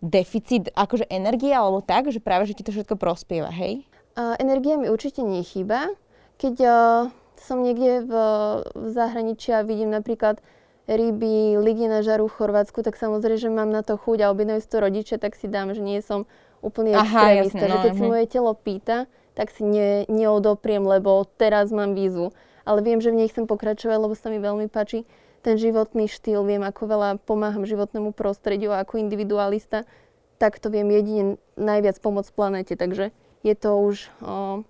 [0.03, 3.87] deficit akože energie alebo tak, že práve, že ti to všetko prospieva, hej?
[4.19, 5.89] A energia mi určite nechýba,
[6.37, 6.73] keď uh,
[7.39, 8.13] som niekde v,
[8.75, 10.43] v zahraničí a vidím napríklad
[10.85, 14.59] ryby, ligy na žaru v Chorvátsku, tak samozrejme, že mám na to chuť a objednajú
[14.59, 16.27] si to rodiče, tak si dám, že nie som
[16.59, 17.63] úplný extrémista.
[17.63, 22.35] že keď no, si moje telo pýta, tak si ne, neodopriem, lebo teraz mám výzvu.
[22.63, 25.03] Ale viem, že v nej chcem pokračovať, lebo sa mi veľmi páči
[25.43, 26.47] ten životný štýl.
[26.47, 29.83] Viem, ako veľa pomáham životnému prostrediu a ako individualista,
[30.39, 32.73] tak to viem jedine najviac pomôcť planete.
[32.79, 33.11] Takže
[33.43, 33.95] je to už...
[34.23, 34.63] O,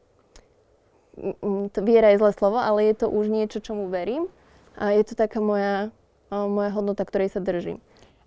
[1.77, 4.25] viera je zlé slovo, ale je to už niečo, čomu verím
[4.73, 5.93] a je to taká moja,
[6.33, 7.77] moja hodnota, ktorej sa držím.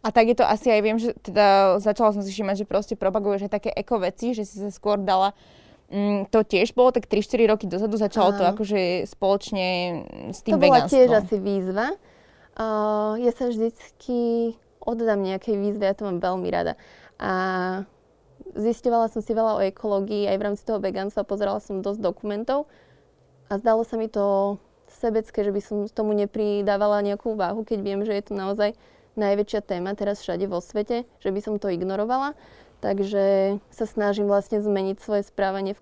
[0.07, 2.95] A tak je to asi aj, viem, že teda začala som si všimať, že proste
[2.95, 5.35] propaguješ aj také eko veci, že si sa skôr dala
[5.87, 8.39] Mm, to tiež bolo tak 3-4 roky dozadu, začalo Áno.
[8.43, 9.67] to akože spoločne
[10.35, 11.95] s tým To bola tiež asi výzva.
[12.57, 16.81] Uh, ja sa vždycky oddám nejakej výzve, ja to mám veľmi rada.
[17.21, 17.85] A
[18.57, 22.65] Zistovala som si veľa o ekológii aj v rámci toho veganstva, pozerala som dosť dokumentov
[23.53, 24.57] a zdalo sa mi to
[24.89, 28.71] sebecké, že by som tomu nepridávala nejakú váhu, keď viem, že je to naozaj
[29.21, 32.33] najväčšia téma teraz všade vo svete, že by som to ignorovala.
[32.81, 35.77] Takže sa snažím vlastne zmeniť svoje správanie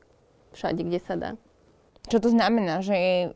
[0.54, 1.30] všade, kde sa dá.
[2.04, 3.30] Čo to znamená, že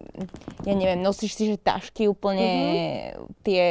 [0.64, 3.44] ja neviem, nosíš si že tašky úplne mm-hmm.
[3.46, 3.64] tie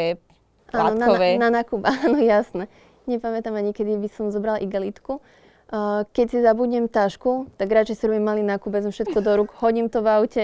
[0.74, 1.38] plátkové?
[1.38, 2.66] Áno, na, na, Nakuba, áno jasné.
[3.06, 5.22] Nepamätám ani, kedy by som zobrala igelitku
[6.16, 9.92] keď si zabudnem tašku, tak radšej si robím malý nákup, vezmem všetko do rúk, hodím
[9.92, 10.44] to v aute,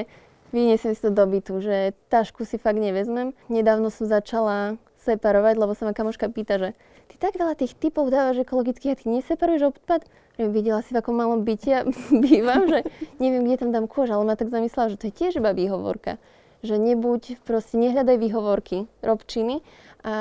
[0.51, 3.31] vyniesem si to do bytu, že tašku si fakt nevezmem.
[3.47, 6.69] Nedávno som začala separovať, lebo sa ma kamoška pýta, že
[7.13, 10.01] ty tak veľa tých typov dávaš ekologicky a ty neseparuješ odpad?
[10.41, 11.85] Že videla si, v akom malom byte ja
[12.25, 12.89] bývam, že
[13.21, 16.17] neviem, kde tam dám kôž, ale ma tak zamyslela, že to je tiež iba výhovorka.
[16.65, 19.61] Že nebuď, proste nehľadaj výhovorky, rob činy.
[20.01, 20.13] A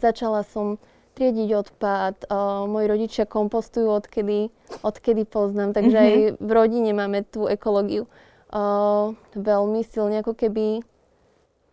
[0.00, 0.80] začala som
[1.18, 2.30] triediť odpad.
[2.30, 4.54] Uh, moji rodičia kompostujú odkedy,
[4.86, 6.14] odkedy poznám, takže mm-hmm.
[6.14, 10.86] aj v rodine máme tú ekológiu uh, veľmi silne, ako keby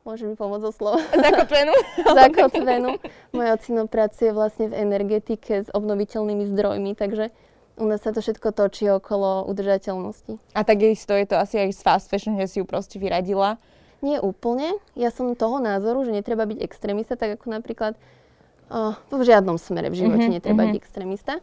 [0.06, 1.02] Môže mi pomôcť zo slova.
[1.26, 1.74] Zakotvenú.
[2.22, 2.90] Zakotvenú.
[3.34, 7.34] Moje ocino pracuje vlastne v energetike s obnoviteľnými zdrojmi, takže
[7.82, 10.38] u nás sa to všetko točí okolo udržateľnosti.
[10.54, 13.58] A takisto je to asi aj s fast fashion, že si ju proste vyradila?
[14.06, 14.78] Nie úplne.
[14.94, 17.98] Ja som toho názoru, že netreba byť extrémista, tak ako napríklad
[18.66, 20.74] Uh, v žiadnom smere v živote mm-hmm, netreba mm-hmm.
[20.74, 21.34] byť extrémista.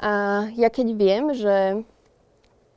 [0.00, 1.84] A ja keď viem, že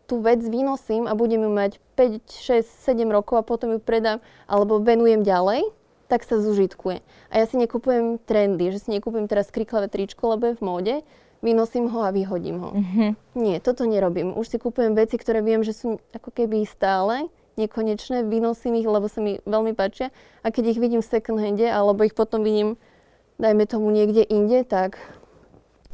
[0.06, 4.20] tú vec vynosím a budem ju mať 5, 6, 7 rokov a potom ju predám
[4.46, 5.64] alebo venujem ďalej,
[6.12, 7.02] tak sa zužitkuje.
[7.32, 10.96] A ja si nekupujem trendy, že si nekupujem teraz kriklavé tričko, lebo je v móde,
[11.42, 12.72] vynosím ho a vyhodím ho.
[12.76, 13.10] Mm-hmm.
[13.40, 14.36] Nie, toto nerobím.
[14.36, 17.28] Už si kupujem veci, ktoré viem, že sú ako keby stále,
[17.60, 20.10] nekonečné, vynosím ich, lebo sa mi veľmi páčia
[20.42, 22.82] a keď ich vidím v second hande, alebo ich potom vidím
[23.42, 24.98] dajme tomu niekde inde, tak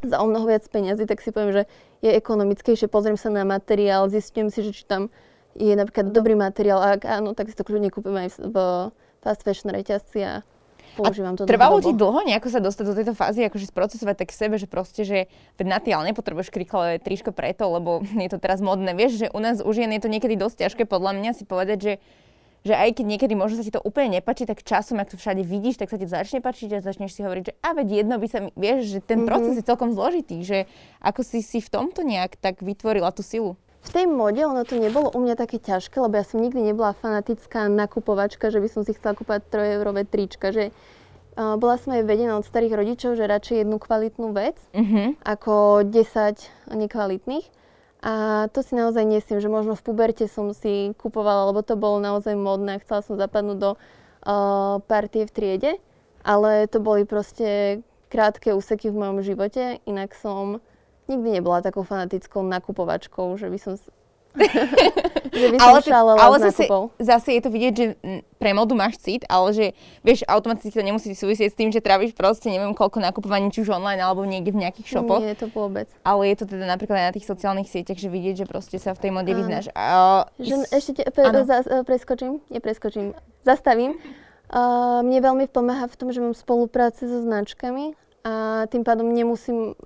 [0.03, 1.63] za o mnoho viac peniazy, tak si poviem, že
[1.99, 5.11] je ekonomickejšie, pozriem sa na materiál, zistím si, že či tam
[5.57, 8.55] je napríklad dobrý materiál, a ak áno, tak si to kľudne kúpim aj v
[9.19, 10.33] fast fashion reťazci a
[10.95, 11.43] používam to.
[11.43, 15.03] Trvalo ti dlho nejako sa dostať do tejto fázy, akože sprocesovať tak sebe, že proste,
[15.03, 15.27] že
[15.59, 18.95] na ty ale nepotrebuješ kriklavé tričko preto, lebo je to teraz modné.
[18.95, 21.93] Vieš, že u nás už je to niekedy dosť ťažké podľa mňa si povedať, že
[22.67, 25.43] že aj keď niekedy možno sa ti to úplne nepáči, tak časom, ak to všade
[25.47, 28.27] vidíš, tak sa ti začne páčiť a začneš si hovoriť, že a veď jedno by
[28.27, 29.29] sa mi, vieš, že ten mm-hmm.
[29.29, 30.67] proces je celkom zložitý, že
[30.99, 33.55] ako si si v tomto nejak tak vytvorila tú silu.
[33.79, 36.91] V tej mode ono to nebolo u mňa také ťažké, lebo ja som nikdy nebola
[36.99, 41.95] fanatická nakupovačka, že by som si chcela kúpať 3 eurové trička, že uh, bola som
[41.95, 45.23] aj vedená od starých rodičov, že radšej jednu kvalitnú vec mm-hmm.
[45.23, 47.58] ako 10 nekvalitných.
[47.99, 51.99] A to si naozaj nesiem, že možno v puberte som si kupovala, lebo to bolo
[51.99, 55.71] naozaj modné, chcela som zapadnúť do uh, partie v triede,
[56.23, 60.63] ale to boli proste krátke úseky v mojom živote, inak som
[61.11, 63.75] nikdy nebola takou fanatickou nakupovačkou, že by som...
[65.39, 66.69] že vyskúšala ale, ale zase,
[67.01, 67.85] zase je to vidieť, že
[68.37, 69.65] pre modu máš cit, ale že
[70.05, 73.73] vieš, automaticky to nemusí súvisieť s tým, že tráviš proste neviem koľko nakupovaní, či už
[73.73, 75.25] online alebo niekde v nejakých shopoch.
[75.25, 75.89] Nie, to vôbec.
[76.05, 78.93] Ale je to teda napríklad aj na tých sociálnych sieťach, že vidieť, že proste sa
[78.93, 79.73] v tej mode vyznáš.
[80.37, 83.97] Že, ešte te, pre, za, preskočím, nepreskočím, zastavím.
[84.49, 87.93] Uh, mne veľmi pomáha v tom, že mám spolupráce so značkami
[88.25, 89.77] a tým pádom nemusím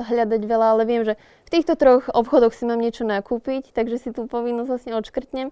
[0.00, 1.14] hľadať veľa, ale viem, že
[1.52, 5.48] týchto troch obchodoch si mám niečo nakúpiť, takže si tú povinnosť vlastne odškrtnem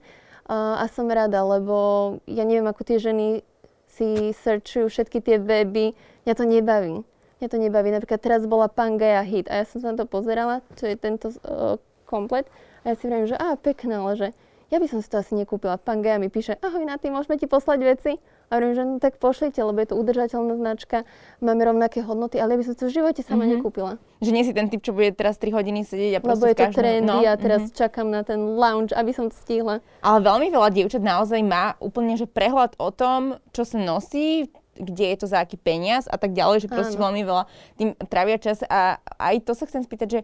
[0.50, 3.44] a som rada, lebo ja neviem, ako tie ženy
[3.92, 5.92] si searchujú všetky tie weby,
[6.24, 6.96] mňa to nebaví.
[7.38, 7.88] Mňa to nebaví.
[7.92, 11.30] Napríklad teraz bola Pangea hit a ja som sa na to pozerala, čo je tento
[11.30, 11.76] uh,
[12.08, 12.48] komplet
[12.82, 14.28] a ja si vravím, že á, pekné, ale že
[14.70, 15.78] ja by som si to asi nekúpila.
[15.78, 18.12] Pangea mi píše, ahoj na tým, môžeme ti poslať veci?
[18.50, 21.06] A hovorím, že no tak pošlite, lebo je to udržateľná značka,
[21.38, 23.62] máme rovnaké hodnoty, ale ja by som to v živote sama mm-hmm.
[23.62, 23.92] nekúpila.
[24.18, 26.56] Že nie si ten typ, čo bude teraz 3 hodiny sedieť a proste Lebo je
[26.58, 27.78] to trendy no, a teraz mm-hmm.
[27.78, 29.78] čakám na ten lounge, aby som to stihla.
[30.02, 35.14] Ale veľmi veľa dievčat naozaj má úplne že prehľad o tom, čo sa nosí, kde
[35.14, 37.06] je to za aký peniaz a tak ďalej, že proste Áno.
[37.06, 37.44] veľmi veľa
[37.78, 40.20] tým trávia čas a aj to sa chcem spýtať, že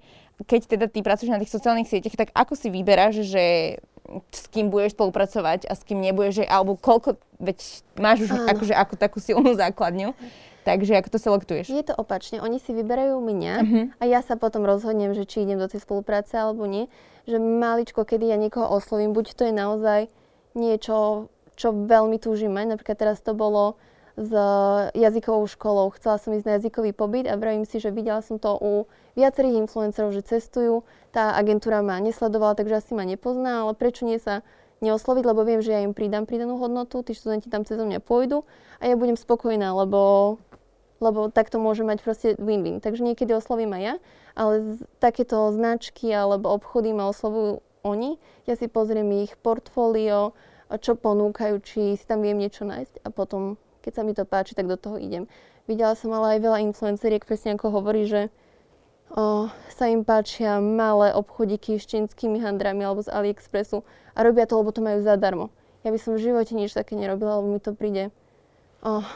[0.49, 3.79] keď teda ty pracuješ na tých sociálnych sieťach, tak ako si vyberáš, že
[4.31, 7.59] s kým budeš spolupracovať a s kým nebudeš, alebo koľko, veď
[7.99, 10.15] máš už akože ako takú silnú základňu.
[10.67, 11.67] Takže ako to selektuješ?
[11.71, 12.43] Je to opačne.
[12.43, 13.85] Oni si vyberajú mňa uh-huh.
[14.03, 16.91] a ja sa potom rozhodnem, že či idem do tej spolupráce alebo nie.
[17.31, 20.01] Že maličko, kedy ja niekoho oslovím, buď to je naozaj
[20.59, 22.75] niečo, čo veľmi túžim mať.
[22.75, 23.79] Napríklad teraz to bolo
[24.17, 24.33] s
[24.97, 25.93] jazykovou školou.
[25.93, 28.73] Chcela som ísť na jazykový pobyt a vravím si, že videla som to u
[29.13, 30.89] viacerých influencerov, že cestujú.
[31.13, 34.41] Tá agentúra ma nesledovala, takže asi ma nepozná, ale prečo nie sa
[34.81, 38.45] neosloviť, lebo viem, že ja im pridám pridanú hodnotu, tí študenti tam cez mňa pôjdu
[38.81, 40.37] a ja budem spokojná, lebo,
[41.01, 42.81] lebo takto môže mať proste win-win.
[42.81, 43.95] Takže niekedy oslovím aj ja,
[44.37, 48.21] ale takéto značky alebo obchody ma oslovujú oni.
[48.45, 50.37] Ja si pozriem ich portfólio,
[50.81, 54.59] čo ponúkajú, či si tam viem niečo nájsť a potom keď sa mi to páči,
[54.59, 55.31] tak do toho idem.
[55.71, 58.35] Videla som ale aj veľa influenceriek, presne ako hovorí, že
[59.15, 64.59] o, sa im páčia malé obchodiky s čínskymi handrami alebo z AliExpressu a robia to,
[64.59, 65.55] lebo to majú zadarmo.
[65.87, 68.11] Ja by som v živote nič také nerobila, lebo mi to príde
[68.83, 69.07] o,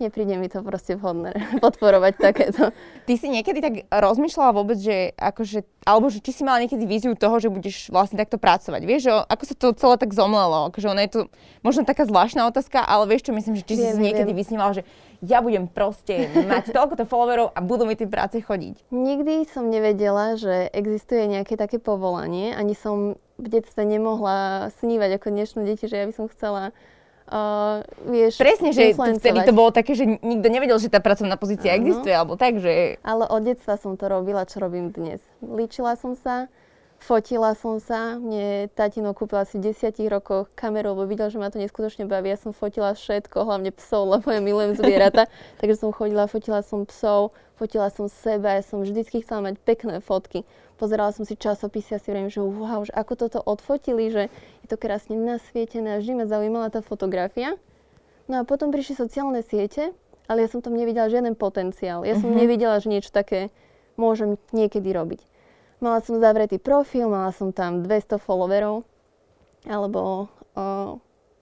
[0.00, 2.72] nepríde mi to proste vhodné podporovať takéto.
[3.06, 7.12] Ty si niekedy tak rozmýšľala vôbec, že akože, alebo že či si mala niekedy víziu
[7.12, 8.82] toho, že budeš vlastne takto pracovať.
[8.82, 10.72] Vieš, že ako sa to celé tak zomlelo?
[10.72, 11.20] Akože ono je to
[11.60, 14.82] možno taká zvláštna otázka, ale vieš čo, myslím, že či viem, si niekedy vysnívala, že
[15.20, 18.88] ja budem proste mať toľkoto followerov a budú mi tie práce chodiť.
[18.88, 22.56] Nikdy som nevedela, že existuje nejaké také povolanie.
[22.56, 26.72] Ani som v detstve nemohla snívať ako dnešné deti, že ja by som chcela
[27.30, 31.72] uh, vieš, Presne, že vtedy to bolo také, že nikto nevedel, že tá pracovná pozícia
[31.72, 31.78] Áno.
[31.80, 32.98] existuje, alebo tak, že...
[33.06, 35.22] Ale od detstva som to robila, čo robím dnes.
[35.40, 36.50] Líčila som sa,
[37.00, 41.48] fotila som sa, mne tatino kúpil asi v desiatich rokoch kameru, lebo videl, že ma
[41.48, 42.28] to neskutočne baví.
[42.28, 45.30] Ja som fotila všetko, hlavne psov, lebo ja milujem zvieratá.
[45.62, 50.02] takže som chodila, fotila som psov, fotila som seba, ja som vždycky chcela mať pekné
[50.02, 50.44] fotky
[50.80, 54.32] pozerala som si časopisy a si viem, že wow, že ako toto odfotili, že
[54.70, 57.58] to krásne nasvietené a vždy ma zaujímala tá fotografia.
[58.30, 59.90] No a potom prišli sociálne siete,
[60.30, 62.06] ale ja som tam nevidela žiaden potenciál.
[62.06, 62.46] Ja som uh-huh.
[62.46, 63.50] nevidela, že niečo také
[63.98, 65.26] môžem niekedy robiť.
[65.82, 68.86] Mala som zavretý profil, mala som tam 200 followerov,
[69.66, 71.00] alebo o,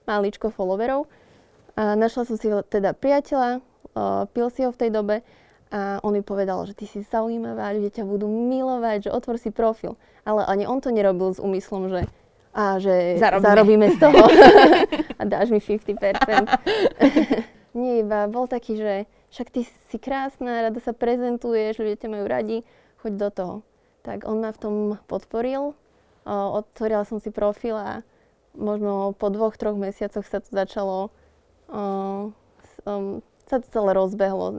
[0.09, 1.05] maličko followerov.
[1.77, 3.61] A našla som si teda priateľa, o,
[4.31, 5.21] pil si ho v tej dobe
[5.69, 9.53] a on mi povedal, že ty si zaujímavá, ľudia ťa budú milovať, že otvor si
[9.53, 10.01] profil.
[10.25, 12.09] Ale ani on to nerobil s úmyslom, že
[12.53, 14.23] a že zarobíme, zarobíme z toho
[15.19, 16.49] a dáš mi 50%.
[17.77, 18.93] Nie, iba bol taký, že
[19.29, 22.57] však ty si krásna, rada sa prezentuješ, ľudia ťa majú radi,
[23.05, 23.55] choď do toho.
[24.01, 25.77] Tak on ma v tom podporil,
[26.25, 28.01] otvorila som si profil a
[28.57, 31.13] možno po dvoch, troch mesiacoch sa to začalo
[31.69, 32.33] um,
[33.49, 34.53] sa to celé rozbehlo.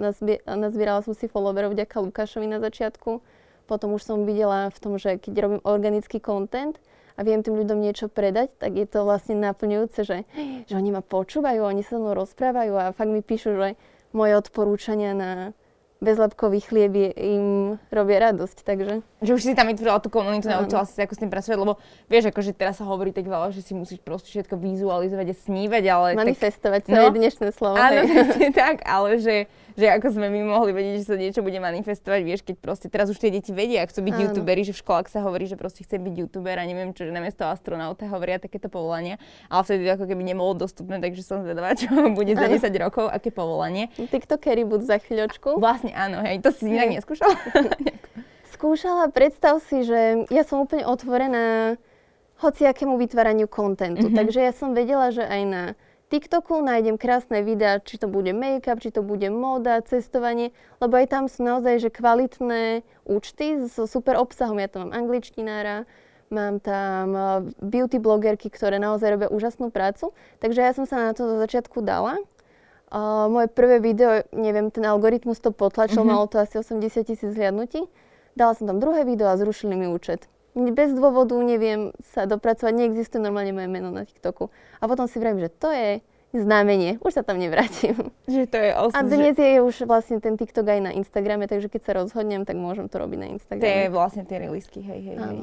[0.46, 3.22] nazbierala som si followerov vďaka Lukášovi na začiatku.
[3.70, 6.74] Potom už som videla v tom, že keď robím organický content
[7.20, 10.24] a viem tým ľuďom niečo predať, tak je to vlastne naplňujúce, že,
[10.64, 13.76] že oni ma počúvajú, oni sa mnou rozprávajú a fakt mi píšu, že
[14.16, 15.52] moje odporúčania na
[16.00, 19.04] bezlepkový chlieb je, im robia radosť, takže...
[19.20, 21.76] Že už si tam vytvorila tú komunitu, naučila si sa ako s tým pracovať, lebo
[22.08, 25.84] vieš, akože teraz sa hovorí tak veľa, že si musíš proste všetko vizualizovať a snívať,
[25.92, 26.08] ale...
[26.16, 26.92] Manifestovať, tak...
[26.96, 27.76] to no, je dnešné slovo.
[27.76, 28.00] Áno,
[28.64, 29.44] tak, ale že
[29.80, 33.08] že ako sme my mohli vedieť, že sa niečo bude manifestovať, vieš, keď proste teraz
[33.08, 34.22] už tie deti vedia, chcú byť Áno.
[34.28, 37.12] youtuberi, že v školách sa hovorí, že proste chce byť youtuber a neviem čo, že
[37.16, 39.16] namiesto astronauta hovoria takéto povolania,
[39.48, 41.88] ale vtedy ako keby nebolo dostupné, takže som zvedavá, čo
[42.18, 43.88] bude za 10 rokov, aké povolanie.
[43.96, 45.56] TikTokery budú za chvíľočku.
[45.56, 47.32] Vlastne áno, hej, to si inak neskúšala?
[48.60, 51.80] Skúšala, predstav si, že ja som úplne otvorená
[52.44, 54.08] hociakému vytváraniu kontentu.
[54.08, 54.18] Mm-hmm.
[54.20, 55.62] Takže ja som vedela, že aj na
[56.10, 60.50] TikToku nájdem krásne videá, či to bude make-up, či to bude móda, cestovanie,
[60.82, 64.58] lebo aj tam sú naozaj že kvalitné účty so super obsahom.
[64.58, 65.86] Ja tam mám angličtinára,
[66.34, 67.24] mám tam eh,
[67.62, 70.10] beauty blogerky, ktoré naozaj robia úžasnú prácu.
[70.42, 72.18] Takže ja som sa na to zo začiatku dala.
[72.90, 76.10] Uh, moje prvé video, neviem, ten algoritmus to potlačil, mm-hmm.
[76.10, 77.86] malo to asi 80 tisíc zhliadnutí.
[78.34, 83.22] Dala som tam druhé video a zrušili mi účet bez dôvodu neviem sa dopracovať, neexistuje
[83.22, 84.50] normálne moje meno na TikToku.
[84.82, 88.14] A potom si vravím, že to je znamenie, už sa tam nevrátim.
[88.30, 89.42] Že to je osud, A dnes že...
[89.42, 93.02] je už vlastne ten TikTok aj na Instagrame, takže keď sa rozhodnem, tak môžem to
[93.02, 93.66] robiť na Instagrame.
[93.66, 95.38] To je vlastne tie relisky, hej, hej, hej.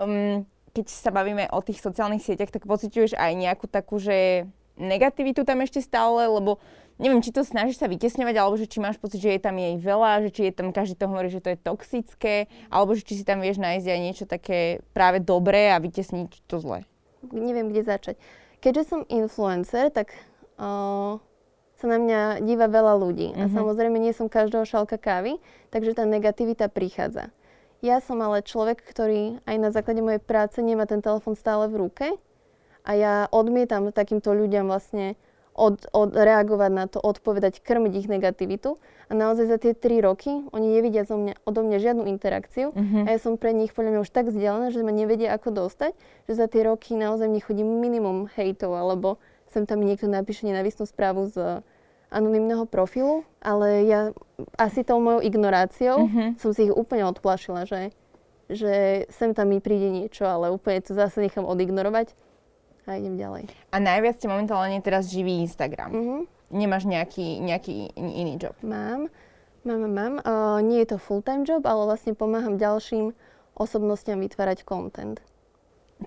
[0.00, 5.44] Um, keď sa bavíme o tých sociálnych sieťach, tak pociťuješ aj nejakú takú, že negativitu
[5.44, 6.60] tam ešte stále, lebo
[6.96, 9.76] neviem, či to snažíš sa vytesňovať, alebo že či máš pocit, že je tam jej
[9.76, 13.20] veľa, že či je tam, každý to hovorí, že to je toxické, alebo že či
[13.20, 16.88] si tam vieš nájsť aj niečo také práve dobré a vytesniť to zlé.
[17.32, 18.16] Neviem, kde začať.
[18.64, 20.16] Keďže som influencer, tak
[20.56, 21.20] uh,
[21.76, 23.32] sa na mňa díva veľa ľudí.
[23.32, 23.44] Mm-hmm.
[23.44, 23.54] A mhm.
[23.54, 25.36] samozrejme nie som každého šalka kávy,
[25.68, 27.28] takže tá negativita prichádza.
[27.84, 31.86] Ja som ale človek, ktorý aj na základe mojej práce nemá ten telefon stále v
[31.86, 32.08] ruke
[32.88, 35.20] a ja odmietam takýmto ľuďom vlastne
[35.56, 38.76] od, od, reagovať na to, odpovedať, krmiť ich negativitu.
[39.08, 43.06] A naozaj za tie tri roky oni nevidia zo mňa, odo mňa žiadnu interakciu mm-hmm.
[43.06, 45.94] a ja som pre nich podľa mňa už tak vzdialená, že ma nevedia ako dostať,
[46.26, 50.42] že za tie roky naozaj mne chodí minimum hejtov alebo sem tam mi niekto napíše
[50.42, 51.62] nenavistnú správu z
[52.10, 54.10] anonimného profilu, ale ja
[54.58, 56.42] asi tou mojou ignoráciou mm-hmm.
[56.42, 57.94] som si ich úplne odplašila, že,
[58.50, 62.25] že sem tam mi príde niečo, ale úplne to zase nechám odignorovať
[62.86, 63.50] a idem ďalej.
[63.74, 65.90] A najviac ťa momentálne teraz živí Instagram.
[65.90, 66.20] Mm-hmm.
[66.54, 68.54] Nemáš nejaký, nejaký iný job?
[68.62, 69.10] Mám,
[69.66, 70.14] mám, mám.
[70.22, 73.10] Uh, nie je to full-time job, ale vlastne pomáham ďalším
[73.58, 75.18] osobnostiam vytvárať content.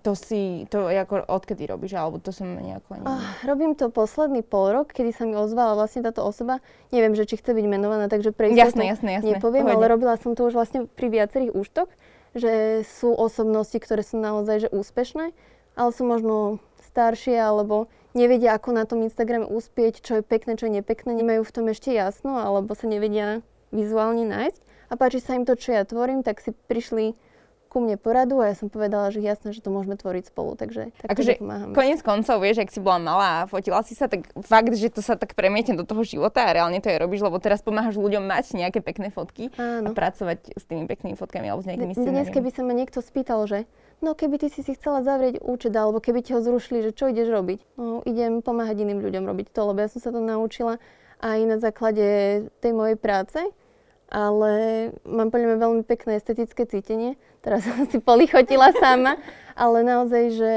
[0.05, 3.05] To si, to ako odkedy robíš, alebo to som nejako ani...
[3.09, 6.61] Uh, robím to posledný pol rok, kedy sa mi ozvala vlastne táto osoba.
[6.93, 9.81] Neviem, že či chce byť menovaná, takže pre jasné, jasné, jasné, nepoviem, Pohodne.
[9.81, 11.89] ale robila som to už vlastne pri viacerých úštok,
[12.37, 15.33] že sú osobnosti, ktoré sú naozaj že úspešné,
[15.73, 20.65] ale sú možno staršie alebo nevedia, ako na tom Instagrame uspieť, čo je pekné, čo
[20.65, 25.37] je nepekné, nemajú v tom ešte jasno alebo sa nevedia vizuálne nájsť a páči sa
[25.37, 27.13] im to, čo ja tvorím, tak si prišli
[27.69, 30.89] ku mne poradu a ja som povedala, že jasné, že to môžeme tvoriť spolu, takže
[31.05, 31.77] tak akože pomáhame.
[31.77, 35.05] Konec koncov, vieš, ak si bola malá a fotila si sa, tak fakt, že to
[35.05, 38.25] sa tak premietne do toho života a reálne to aj robíš, lebo teraz pomáhaš ľuďom
[38.25, 39.85] mať nejaké pekné fotky Áno.
[39.85, 42.09] a pracovať s tými peknými fotkami alebo s nejakými scenami.
[42.17, 45.71] Dnes, keby sa ma niekto spýtal, že no keby ty si si chcela zavrieť účet,
[45.75, 47.59] alebo keby ti ho zrušili, že čo ideš robiť?
[47.79, 50.79] No idem pomáhať iným ľuďom robiť to, lebo ja som sa to naučila
[51.19, 52.07] aj na základe
[52.63, 53.39] tej mojej práce,
[54.09, 54.53] ale
[55.05, 57.19] mám podľa mňa veľmi pekné estetické cítenie.
[57.43, 59.19] Teraz som si polichotila sama,
[59.53, 60.55] ale naozaj, že...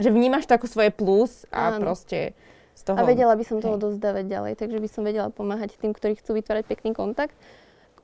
[0.00, 1.84] Že vnímaš to ako svoje plus a Áno.
[1.84, 2.32] proste
[2.78, 2.96] z toho...
[2.96, 6.38] A vedela by som toho dozdávať ďalej, takže by som vedela pomáhať tým, ktorí chcú
[6.38, 7.34] vytvárať pekný kontakt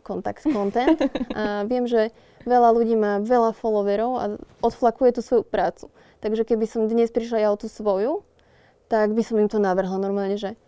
[0.04, 1.00] kontakt content
[1.32, 2.12] a viem, že
[2.44, 4.24] veľa ľudí má veľa followerov a
[4.60, 5.88] odflakuje tú svoju prácu.
[6.20, 8.20] Takže keby som dnes prišla ja o tú svoju,
[8.92, 10.60] tak by som im to navrhla normálne, že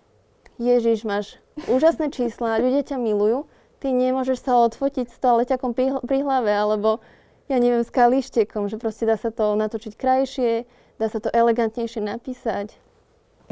[0.56, 1.36] Ježiš, máš
[1.68, 3.44] úžasné čísla, ľudia ťa milujú,
[3.76, 7.04] ty nemôžeš sa odfotiť s toaleťakom pri, hlave, alebo
[7.52, 10.64] ja neviem, s kalištekom, že proste dá sa to natočiť krajšie,
[10.96, 12.72] dá sa to elegantnejšie napísať.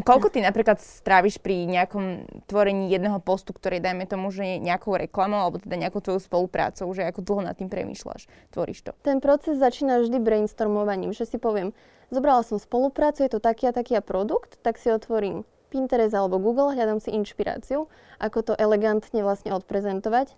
[0.02, 5.38] Koľko ty napríklad stráviš pri nejakom tvorení jedného postu, ktorý dajme tomu, že nejakou reklamou
[5.38, 8.90] alebo teda nejakou tvojou spoluprácou, že ako dlho nad tým premýšľaš, tvoríš to?
[9.06, 11.70] Ten proces začína vždy brainstormovaním, že si poviem,
[12.10, 16.42] zobrala som spoluprácu, je to taký a taký a produkt, tak si otvorím Pinterest alebo
[16.42, 17.86] Google, hľadám si inšpiráciu,
[18.18, 20.34] ako to elegantne vlastne odprezentovať.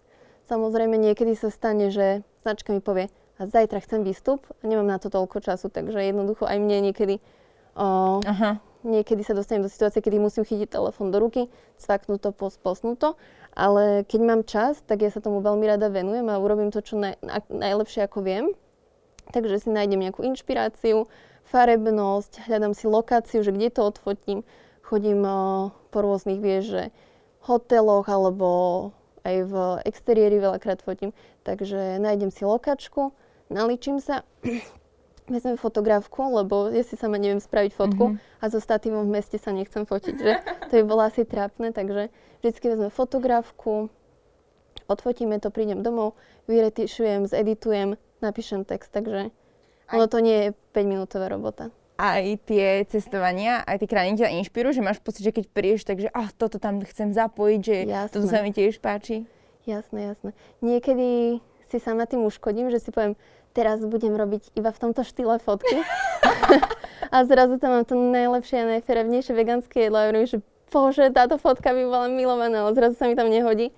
[0.53, 4.97] Samozrejme niekedy sa stane, že značka mi povie, a zajtra chcem výstup a nemám na
[5.01, 7.21] to toľko času, takže jednoducho aj mne niekedy
[7.77, 11.49] o, Aha Niekedy sa dostanem do situácie, kedy musím chytiť telefón do ruky,
[11.81, 13.11] cvaknúť to, posnúť to,
[13.57, 17.01] ale keď mám čas, tak ja sa tomu veľmi rada venujem a urobím to, čo
[17.01, 17.17] naj,
[17.49, 18.47] najlepšie ako viem.
[19.33, 21.11] Takže si nájdem nejakú inšpiráciu,
[21.51, 24.47] farebnosť, hľadám si lokáciu, že kde to odfotím.
[24.87, 26.83] Chodím uh, po rôznych, vieš, že
[27.43, 28.51] hoteloch alebo
[29.27, 31.11] aj v exteriéri veľakrát fotím.
[31.43, 33.11] Takže nájdem si lokačku,
[33.51, 34.23] naličím sa,
[35.27, 38.41] vezmem fotografku, lebo ja si sama neviem spraviť fotku mm-hmm.
[38.43, 40.33] a so statívom v meste sa nechcem fotiť, že
[40.71, 42.09] to by bolo asi trápne, takže
[42.43, 43.91] vždycky vezmem fotografku,
[44.87, 46.15] odfotíme to, prídem domov,
[46.47, 49.35] vyretušujem, zeditujem, napíšem text, takže
[49.91, 51.71] ono to nie je 5-minútová robota.
[51.97, 56.13] Aj tie cestovania, aj tie krajiny ťa inšpirujú, že máš pocit, že keď prídeš, takže
[56.13, 58.13] ah, toto tam chcem zapojiť, že jasné.
[58.13, 59.25] toto sa mi tiež páči?
[59.65, 60.31] Jasné, jasné.
[60.61, 63.19] Niekedy si sama tým uškodím, že si poviem,
[63.57, 65.81] teraz budem robiť iba v tomto štýle fotky.
[67.15, 71.41] a zrazu tam mám to najlepšie a najferevnejšie vegánske jedlo a hovorím, že bože, táto
[71.41, 73.73] fotka by bola milovaná, ale zrazu sa mi tam nehodí.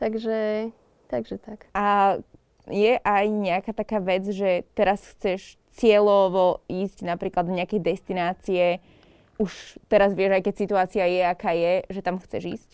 [0.00, 0.72] Takže,
[1.12, 1.68] takže tak.
[1.76, 2.16] A
[2.72, 8.80] je aj nejaká taká vec, že teraz chceš cieľovo ísť napríklad do nejakej destinácie,
[9.38, 12.70] už teraz vieš, aj keď situácia je, aká je, že tam chceš ísť?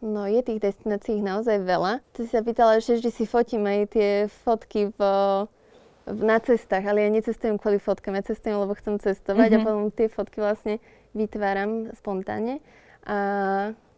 [0.00, 2.00] No je tých destinácií naozaj veľa.
[2.16, 4.10] Ty sa pýtala, že vždy si fotím aj tie
[4.48, 5.00] fotky v,
[6.08, 9.60] v, na cestách, ale ja necestujem kvôli fotkám, ja cestujem, lebo chcem cestovať mm-hmm.
[9.60, 10.80] a potom tie fotky vlastne
[11.12, 12.64] vytváram spontánne.
[13.04, 13.16] A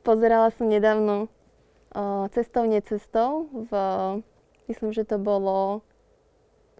[0.03, 1.30] pozerala som nedávno
[1.94, 3.72] o, cestou, necestou, v,
[4.66, 5.86] myslím, že to bolo,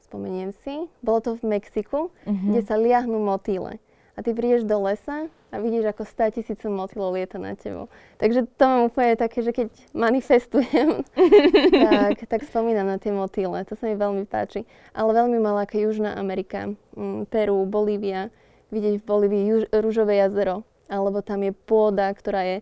[0.02, 2.48] spomeniem si, bolo to v Mexiku, mm-hmm.
[2.50, 3.78] kde sa liahnú motýle
[4.16, 7.92] a ty prídeš do lesa a vidíš, ako 100 tisíce motýlov lieta na tebou.
[8.16, 11.05] Takže to mám úplne také, že keď manifestujem,
[11.92, 13.61] tak, tak spomínam na tie motýle.
[13.68, 14.64] To sa mi veľmi páči.
[14.96, 18.32] Ale veľmi malá ako Južná Amerika, mm, Peru, Bolívia.
[18.72, 20.64] Vidieť v Bolívii juž, rúžové jazero.
[20.88, 22.57] Alebo tam je pôda, ktorá je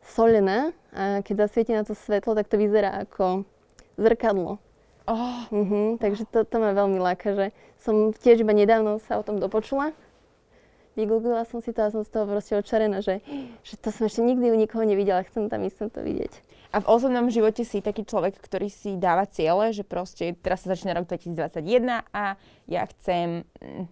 [0.00, 3.44] solená a keď zasvieti na to svetlo, tak to vyzerá ako
[4.00, 4.56] zrkadlo.
[5.04, 5.44] Oh.
[5.52, 9.36] Uh-huh, takže to, to ma veľmi láka, že som tiež iba nedávno sa o tom
[9.36, 9.92] dopočula
[10.96, 13.24] vygooglila som si to a som z toho proste očarená, že,
[13.64, 16.32] že to som ešte nikdy u nikoho nevidela, chcem tam ísť, chcem to vidieť.
[16.72, 20.72] A v osobnom živote si taký človek, ktorý si dáva ciele, že proste teraz sa
[20.72, 23.84] začína rok 2021 a ja chcem, mm,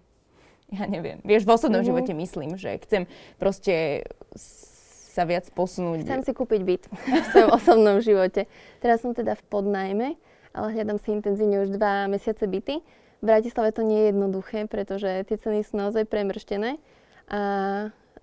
[0.81, 1.89] ja neviem, vieš, v osobnom mm-hmm.
[1.93, 3.05] živote myslím, že chcem
[3.37, 4.09] proste
[5.11, 6.09] sa viac posunúť.
[6.09, 6.83] Chcem si kúpiť byt
[7.25, 8.49] v svojom osobnom živote.
[8.81, 10.09] Teraz som teda v podnajme,
[10.57, 12.81] ale hľadám si intenzívne už dva mesiace byty
[13.21, 16.81] v Bratislave to nie je jednoduché, pretože tie ceny sú naozaj premrštené
[17.29, 17.41] a,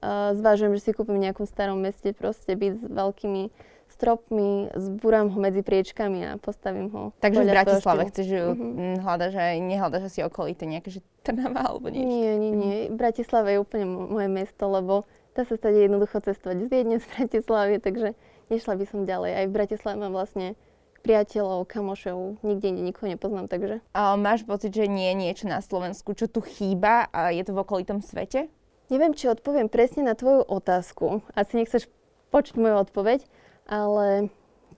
[0.02, 3.44] a zvážujem, že si kúpim v nejakom starom meste proste byť s veľkými
[3.88, 7.16] stropmi, zbúram ho medzi priečkami a postavím ho.
[7.24, 9.00] Takže v Bratislave chceš mm-hmm.
[9.00, 12.08] hľadaš aj, nehľadaš asi okolité nejaké, že Trnava alebo niečo?
[12.08, 12.78] Nie, nie, nie.
[12.92, 17.80] Bratislava je úplne moje mesto, lebo dá sa stať jednoducho cestovať z Viedne, z Bratislavy,
[17.80, 18.16] takže
[18.48, 19.32] nešla by som ďalej.
[19.34, 20.60] Aj v Bratislave mám vlastne
[21.02, 23.80] priateľov, kamošov, nikde nikoho nepoznám, takže.
[23.94, 27.54] A máš pocit, že nie je niečo na Slovensku, čo tu chýba a je to
[27.54, 28.50] v okolitom svete?
[28.88, 31.20] Neviem, či odpoviem presne na tvoju otázku.
[31.36, 31.92] Asi nechceš
[32.32, 33.20] počuť moju odpoveď,
[33.68, 34.32] ale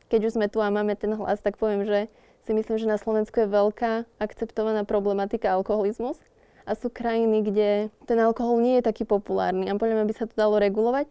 [0.09, 2.09] keď už sme tu a máme ten hlas, tak poviem, že
[2.45, 6.17] si myslím, že na Slovensku je veľká akceptovaná problematika alkoholizmus
[6.65, 7.69] a sú krajiny, kde
[8.09, 11.05] ten alkohol nie je taký populárny a podľa mňa by sa to dalo regulovať.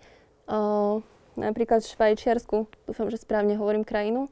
[0.50, 0.98] Uh,
[1.38, 4.26] napríklad v Švajčiarsku, dúfam, že správne hovorím krajinu,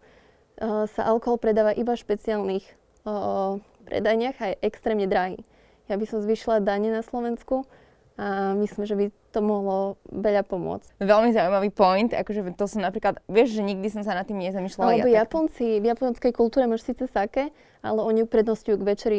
[0.61, 2.65] sa alkohol predáva iba v špeciálnych
[3.05, 5.41] uh, predajniach a je extrémne drahý.
[5.87, 7.69] Ja by som zvyšila dane na Slovensku
[8.17, 10.97] a myslím, že by to mohlo veľa pomôcť.
[11.05, 14.89] Veľmi zaujímavý point, akože to som napríklad, vieš, že nikdy som sa nad tým nezamýšľala.
[14.97, 17.53] Alebo ja Japonci, v japonskej kultúre máš síce sake,
[17.85, 19.19] ale oni uprednostujú k večeri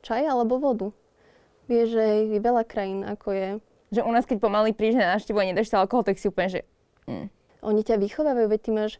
[0.00, 0.88] čaj alebo vodu.
[1.68, 3.48] Vieš, že je veľa krajín, ako je.
[3.92, 6.48] Že u nás, keď pomaly prídeš na návštevu a nedáš sa alkohol, tak si úplne,
[6.48, 6.60] že...
[7.04, 7.28] Mm.
[7.62, 8.92] Oni ťa vychovávajú, veď ty máš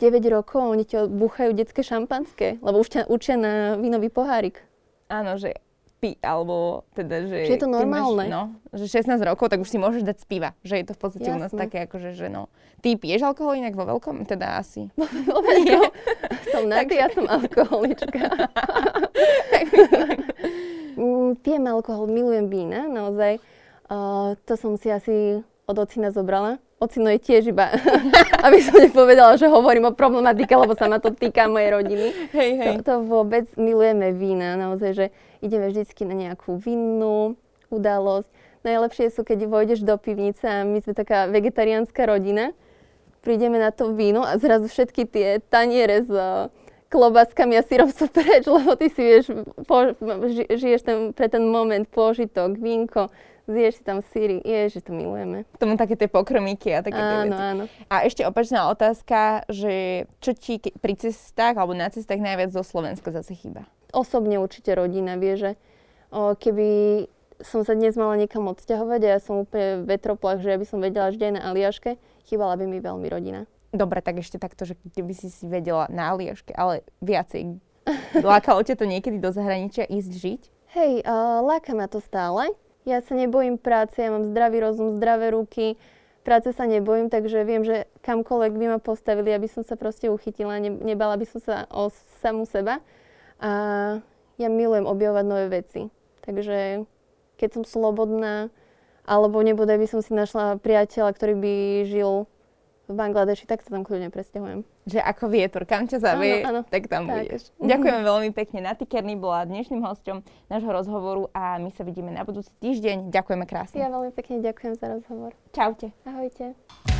[0.00, 4.64] 9 rokov a oni ti búchajú detské šampanské, lebo už ťa učia na vínový pohárik.
[5.12, 5.60] Áno, že
[6.00, 7.38] pi, alebo teda, že...
[7.44, 8.24] Či je to normálne.
[8.24, 8.42] Máš, no,
[8.72, 10.50] že 16 rokov, tak už si môžeš dať z piva.
[10.64, 11.36] Že je to v podstate Jasne.
[11.36, 12.48] u nás také, akože, že no...
[12.80, 14.24] Ty piješ alkohol inak vo veľkom?
[14.24, 14.88] Teda asi.
[14.96, 15.92] Vo veľkom?
[16.56, 18.24] som Nady, ja som alkoholička.
[21.00, 23.40] Mm, pijem alkohol, milujem vína, naozaj.
[23.88, 25.40] Uh, to som si asi
[25.70, 27.76] od ocina zobrala ocino je tiež iba,
[28.48, 32.06] aby som nepovedala, že hovorím o problematike, lebo sa ma to týka mojej rodiny.
[32.32, 32.74] Hej, hej.
[32.80, 35.06] To, to vôbec milujeme vína, naozaj, že
[35.44, 37.36] ideme vždycky na nejakú vinnú
[37.68, 38.32] udalosť.
[38.64, 42.56] Najlepšie sú, keď vojdeš do pivnice a my sme taká vegetariánska rodina,
[43.20, 46.12] prídeme na to víno a zrazu všetky tie taniere s
[46.90, 49.30] klobaskami a syrom sú preč, lebo ty si vieš,
[49.64, 49.94] po,
[50.50, 53.08] žiješ ten, pre ten moment požitok, vínko,
[53.46, 55.46] zješ si tam síry, je, že to milujeme.
[55.46, 57.42] K tomu také tie pokrmíky a také áno, tie veci.
[57.42, 57.64] Áno.
[57.86, 63.14] A ešte opačná otázka, že čo ti pri cestách alebo na cestách najviac zo Slovenska
[63.14, 63.64] zase chýba?
[63.94, 65.50] Osobne určite rodina, vie, že
[66.10, 67.06] o, keby
[67.40, 70.78] som sa dnes mala niekam odsťahovať a ja som úplne vetroplach, že ja by som
[70.82, 71.90] vedela vždy aj na Aliaške,
[72.28, 73.48] chýbala by mi veľmi rodina.
[73.70, 77.62] Dobre, tak ešte takto, že keby si si vedela na Aliaške, ale viacej.
[78.18, 80.42] Lákalo ťa to niekedy do zahraničia ísť žiť?
[80.74, 82.50] Hej, uh, láka ma to stále.
[82.82, 85.78] Ja sa nebojím práce, ja mám zdravý rozum, zdravé ruky,
[86.22, 90.58] práce sa nebojím, takže viem, že kamkoľvek by ma postavili, aby som sa proste uchytila,
[90.58, 91.90] ne, nebala by som sa o
[92.22, 92.82] samú seba.
[93.40, 93.50] A
[94.40, 95.92] ja milujem objavovať nové veci.
[96.24, 96.88] Takže
[97.36, 98.48] keď som slobodná,
[99.04, 101.54] alebo nebodaj by som si našla priateľa, ktorý by
[101.88, 102.30] žil
[102.90, 104.66] v Bangladeši, tak sa tam kľudne presťahujem.
[104.90, 106.68] Že ako vietor, kam ťa zavie, áno, áno.
[106.68, 107.24] tak tam tak.
[107.24, 107.54] budeš.
[107.62, 108.58] Ďakujeme veľmi pekne.
[108.66, 113.14] Nati Kerny bola dnešným hostom nášho rozhovoru a my sa vidíme na budúci týždeň.
[113.14, 113.78] Ďakujeme krásne.
[113.78, 115.32] Ja veľmi pekne ďakujem za rozhovor.
[115.54, 115.94] Čaute.
[116.04, 116.99] Ahojte.